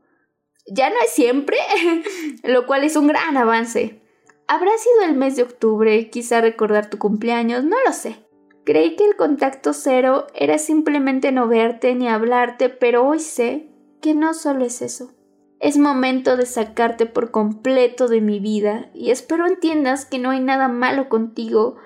Ya 0.67 0.91
no 0.91 0.97
es 1.05 1.11
siempre, 1.11 1.59
lo 2.45 2.67
cual 2.67 2.85
es 2.85 2.97
un 2.97 3.09
gran 3.09 3.37
avance. 3.37 4.01
Habrá 4.47 4.71
sido 4.79 5.05
el 5.05 5.17
mes 5.17 5.37
de 5.37 5.43
octubre, 5.43 6.09
quizá 6.11 6.41
recordar 6.41 6.89
tu 6.89 6.99
cumpleaños, 6.99 7.65
no 7.65 7.77
lo 7.85 7.93
sé. 7.93 8.25
Creí 8.65 8.95
que 8.95 9.05
el 9.05 9.17
contacto 9.17 9.73
cero 9.73 10.27
era 10.35 10.59
simplemente 10.59 11.33
no 11.33 11.49
verte 11.49 11.95
ni 11.95 12.09
hablarte, 12.09 12.69
pero 12.69 13.05
hoy 13.07 13.19
sé 13.19 13.69
que 14.01 14.15
no 14.15 14.35
solo 14.35 14.65
es 14.65 14.83
eso. 14.83 15.13
Es 15.59 15.79
momento 15.79 16.37
de 16.37 16.47
sacarte 16.47 17.07
por 17.07 17.31
completo 17.31 18.09
de 18.09 18.21
mi 18.21 18.41
vida 18.41 18.91
y 18.95 19.11
espero 19.11 19.47
entiendas 19.47 20.05
que 20.05 20.19
no 20.19 20.31
hay 20.31 20.41
nada 20.41 20.69
malo 20.69 21.09
contigo, 21.09 21.77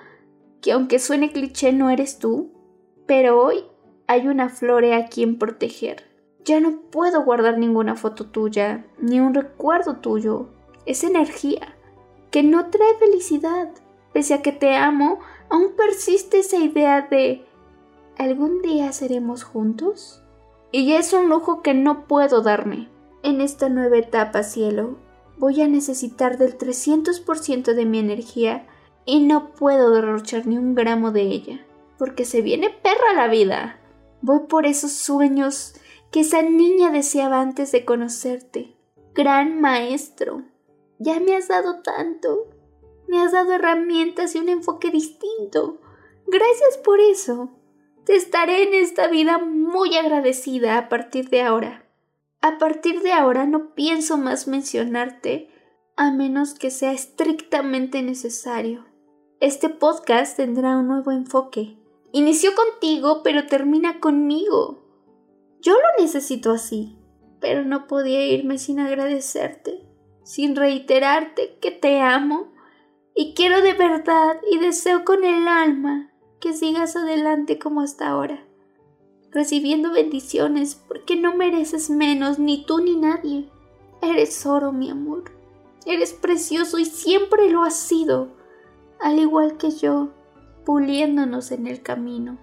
que 0.61 0.71
aunque 0.71 0.99
suene 0.99 1.31
cliché 1.31 1.73
no 1.73 1.89
eres 1.89 2.19
tú, 2.19 2.51
pero 3.05 3.41
hoy 3.41 3.63
hay 4.07 4.27
una 4.27 4.49
flore 4.49 4.93
a 4.95 5.07
quien 5.07 5.37
proteger. 5.37 6.05
Ya 6.43 6.59
no 6.59 6.81
puedo 6.91 7.23
guardar 7.23 7.57
ninguna 7.57 7.95
foto 7.95 8.27
tuya, 8.27 8.85
ni 8.99 9.19
un 9.19 9.33
recuerdo 9.33 9.97
tuyo. 9.97 10.49
Es 10.85 11.03
energía 11.03 11.75
que 12.31 12.41
no 12.43 12.69
trae 12.69 12.97
felicidad. 12.99 13.69
Pese 14.13 14.33
a 14.33 14.41
que 14.41 14.51
te 14.51 14.75
amo, 14.75 15.19
aún 15.49 15.73
persiste 15.75 16.39
esa 16.39 16.57
idea 16.57 17.01
de 17.01 17.45
¿algún 18.17 18.61
día 18.61 18.91
seremos 18.93 19.43
juntos? 19.43 20.21
Y 20.71 20.93
es 20.93 21.13
un 21.13 21.29
lujo 21.29 21.61
que 21.61 21.73
no 21.73 22.07
puedo 22.07 22.41
darme. 22.41 22.89
En 23.23 23.41
esta 23.41 23.69
nueva 23.69 23.97
etapa, 23.97 24.43
cielo, 24.43 24.97
voy 25.37 25.61
a 25.61 25.67
necesitar 25.67 26.37
del 26.37 26.57
300% 26.57 27.73
de 27.73 27.85
mi 27.85 27.99
energía 27.99 28.67
y 29.05 29.21
no 29.21 29.53
puedo 29.53 29.91
derrochar 29.91 30.47
ni 30.47 30.57
un 30.57 30.75
gramo 30.75 31.11
de 31.11 31.21
ella, 31.21 31.65
porque 31.97 32.25
se 32.25 32.41
viene 32.41 32.69
perra 32.69 33.13
la 33.15 33.27
vida. 33.27 33.79
Voy 34.21 34.41
por 34.47 34.65
esos 34.65 34.91
sueños 34.91 35.75
que 36.11 36.21
esa 36.21 36.41
niña 36.41 36.91
deseaba 36.91 37.41
antes 37.41 37.71
de 37.71 37.85
conocerte. 37.85 38.75
Gran 39.13 39.61
maestro, 39.61 40.43
ya 40.99 41.19
me 41.19 41.35
has 41.35 41.47
dado 41.47 41.81
tanto. 41.81 42.47
Me 43.07 43.19
has 43.19 43.31
dado 43.31 43.53
herramientas 43.53 44.35
y 44.35 44.39
un 44.39 44.49
enfoque 44.49 44.91
distinto. 44.91 45.79
Gracias 46.27 46.77
por 46.83 46.99
eso. 46.99 47.49
Te 48.05 48.15
estaré 48.15 48.63
en 48.63 48.73
esta 48.73 49.07
vida 49.07 49.37
muy 49.37 49.95
agradecida 49.95 50.77
a 50.77 50.89
partir 50.89 51.29
de 51.29 51.41
ahora. 51.41 51.85
A 52.41 52.57
partir 52.57 53.01
de 53.01 53.11
ahora 53.11 53.45
no 53.45 53.73
pienso 53.73 54.17
más 54.17 54.47
mencionarte 54.47 55.49
a 55.95 56.11
menos 56.11 56.53
que 56.53 56.69
sea 56.69 56.91
estrictamente 56.91 58.01
necesario. 58.03 58.85
Este 59.39 59.69
podcast 59.69 60.37
tendrá 60.37 60.77
un 60.77 60.87
nuevo 60.87 61.11
enfoque. 61.11 61.77
Inició 62.11 62.51
contigo, 62.55 63.21
pero 63.23 63.47
termina 63.47 63.99
conmigo. 63.99 64.83
Yo 65.61 65.73
lo 65.73 66.03
necesito 66.03 66.51
así, 66.51 66.97
pero 67.39 67.63
no 67.63 67.87
podía 67.87 68.25
irme 68.25 68.57
sin 68.57 68.79
agradecerte, 68.79 69.85
sin 70.23 70.55
reiterarte 70.55 71.57
que 71.59 71.71
te 71.71 71.99
amo 71.99 72.53
y 73.19 73.33
quiero 73.33 73.63
de 73.63 73.73
verdad 73.73 74.39
y 74.51 74.59
deseo 74.59 75.03
con 75.03 75.23
el 75.23 75.47
alma 75.47 76.11
que 76.39 76.53
sigas 76.53 76.95
adelante 76.95 77.57
como 77.57 77.81
hasta 77.81 78.07
ahora, 78.07 78.45
recibiendo 79.31 79.91
bendiciones 79.91 80.75
porque 80.75 81.15
no 81.15 81.35
mereces 81.35 81.89
menos 81.89 82.37
ni 82.37 82.63
tú 82.63 82.77
ni 82.77 82.95
nadie. 82.95 83.49
Eres 84.03 84.45
oro, 84.45 84.71
mi 84.71 84.91
amor. 84.91 85.31
Eres 85.87 86.13
precioso 86.13 86.77
y 86.77 86.85
siempre 86.85 87.49
lo 87.49 87.63
has 87.63 87.75
sido, 87.75 88.27
al 88.99 89.17
igual 89.17 89.57
que 89.57 89.71
yo, 89.71 90.09
puliéndonos 90.63 91.51
en 91.51 91.65
el 91.65 91.81
camino. 91.81 92.37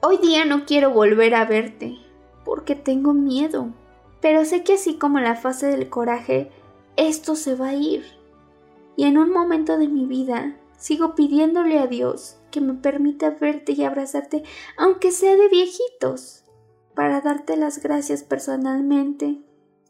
Hoy 0.00 0.16
día 0.16 0.46
no 0.46 0.64
quiero 0.64 0.92
volver 0.92 1.34
a 1.34 1.44
verte, 1.44 1.98
porque 2.46 2.74
tengo 2.74 3.12
miedo, 3.12 3.74
pero 4.22 4.46
sé 4.46 4.64
que 4.64 4.74
así 4.74 4.94
como 4.94 5.20
la 5.20 5.36
fase 5.36 5.66
del 5.66 5.90
coraje, 5.90 6.50
esto 6.96 7.36
se 7.36 7.54
va 7.54 7.68
a 7.68 7.74
ir. 7.74 8.19
Y 9.00 9.04
en 9.04 9.16
un 9.16 9.32
momento 9.32 9.78
de 9.78 9.88
mi 9.88 10.04
vida 10.04 10.58
sigo 10.76 11.14
pidiéndole 11.14 11.78
a 11.78 11.86
Dios 11.86 12.36
que 12.50 12.60
me 12.60 12.74
permita 12.74 13.30
verte 13.30 13.72
y 13.72 13.82
abrazarte, 13.82 14.42
aunque 14.76 15.10
sea 15.10 15.36
de 15.36 15.48
viejitos, 15.48 16.44
para 16.94 17.22
darte 17.22 17.56
las 17.56 17.82
gracias 17.82 18.24
personalmente. 18.24 19.40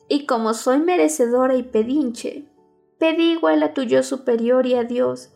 Y 0.09 0.27
como 0.27 0.55
soy 0.55 0.79
merecedora 0.79 1.57
y 1.57 1.65
pedinche, 1.65 2.47
pedí 3.01 3.33
igual 3.33 3.65
a 3.65 3.75
tu 3.75 3.83
yo 3.83 4.05
superior 4.05 4.69
y 4.69 4.75
a 4.75 4.85
Dios 4.85 5.33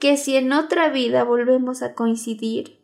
que 0.00 0.16
si 0.16 0.36
en 0.36 0.54
otra 0.54 0.88
vida 0.88 1.24
volvemos 1.24 1.82
a 1.82 1.92
coincidir, 1.92 2.80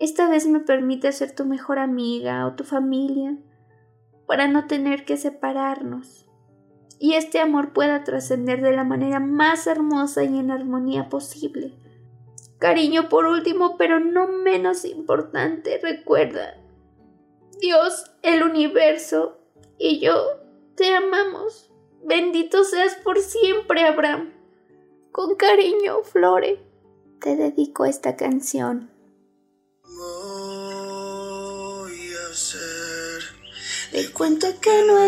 esta 0.00 0.28
vez 0.28 0.48
me 0.48 0.58
permite 0.58 1.12
ser 1.12 1.36
tu 1.36 1.44
mejor 1.44 1.78
amiga 1.78 2.48
o 2.48 2.54
tu 2.54 2.64
familia, 2.64 3.38
para 4.26 4.48
no 4.48 4.66
tener 4.66 5.04
que 5.04 5.16
separarnos 5.16 6.26
y 7.02 7.14
este 7.14 7.40
amor 7.40 7.72
pueda 7.72 8.04
trascender 8.04 8.62
de 8.62 8.70
la 8.70 8.84
manera 8.84 9.18
más 9.18 9.66
hermosa 9.66 10.22
y 10.22 10.38
en 10.38 10.52
armonía 10.52 11.08
posible. 11.08 11.74
Cariño 12.58 13.08
por 13.08 13.26
último, 13.26 13.76
pero 13.76 13.98
no 13.98 14.28
menos 14.28 14.84
importante, 14.84 15.80
recuerda, 15.82 16.62
Dios, 17.60 18.04
el 18.22 18.44
universo 18.44 19.36
y 19.78 19.98
yo 19.98 20.14
te 20.76 20.94
amamos. 20.94 21.72
Bendito 22.04 22.62
seas 22.62 22.94
por 23.02 23.18
siempre, 23.18 23.82
Abraham. 23.82 24.32
Con 25.10 25.34
cariño, 25.34 26.04
Flore, 26.04 26.60
te 27.20 27.34
dedico 27.34 27.84
esta 27.84 28.14
canción. 28.14 28.92
Voy 29.82 29.98
a 32.14 32.30
hacer 32.30 33.42
de 33.92 34.10
cuenta 34.12 34.54
que 34.60 34.84
no 34.86 34.98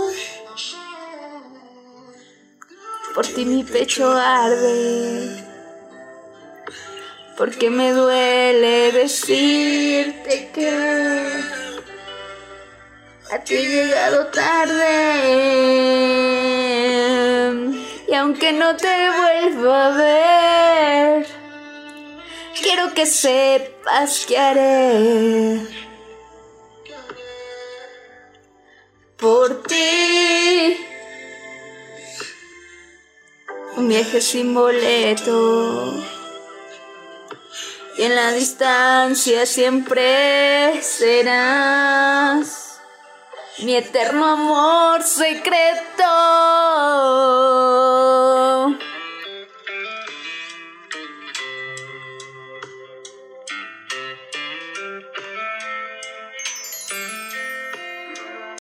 por 3.13 3.27
ti 3.27 3.45
mi 3.45 3.63
pecho 3.63 4.11
arde. 4.11 5.43
Porque 7.37 7.69
me 7.69 7.91
duele 7.91 8.91
decirte 8.91 10.49
que 10.53 10.69
a 13.31 13.39
ti 13.39 13.55
he 13.55 13.63
llegado 13.63 14.27
tarde. 14.27 14.91
Y 18.07 18.13
aunque 18.13 18.51
no 18.53 18.75
te 18.75 19.09
vuelva 19.19 19.87
a 19.87 19.97
ver, 19.97 21.25
quiero 22.61 22.93
que 22.93 23.05
sepas 23.05 24.25
que 24.27 24.37
haré 24.37 25.61
por 29.17 29.63
ti. 29.63 30.30
Viaje 33.91 34.21
sin 34.21 34.53
boleto. 34.53 35.93
Y 37.97 38.03
en 38.03 38.15
la 38.15 38.31
distancia 38.31 39.45
siempre 39.45 40.81
serás. 40.81 42.79
Mi 43.59 43.75
eterno 43.75 44.25
amor 44.27 45.03
secreto. 45.03 46.07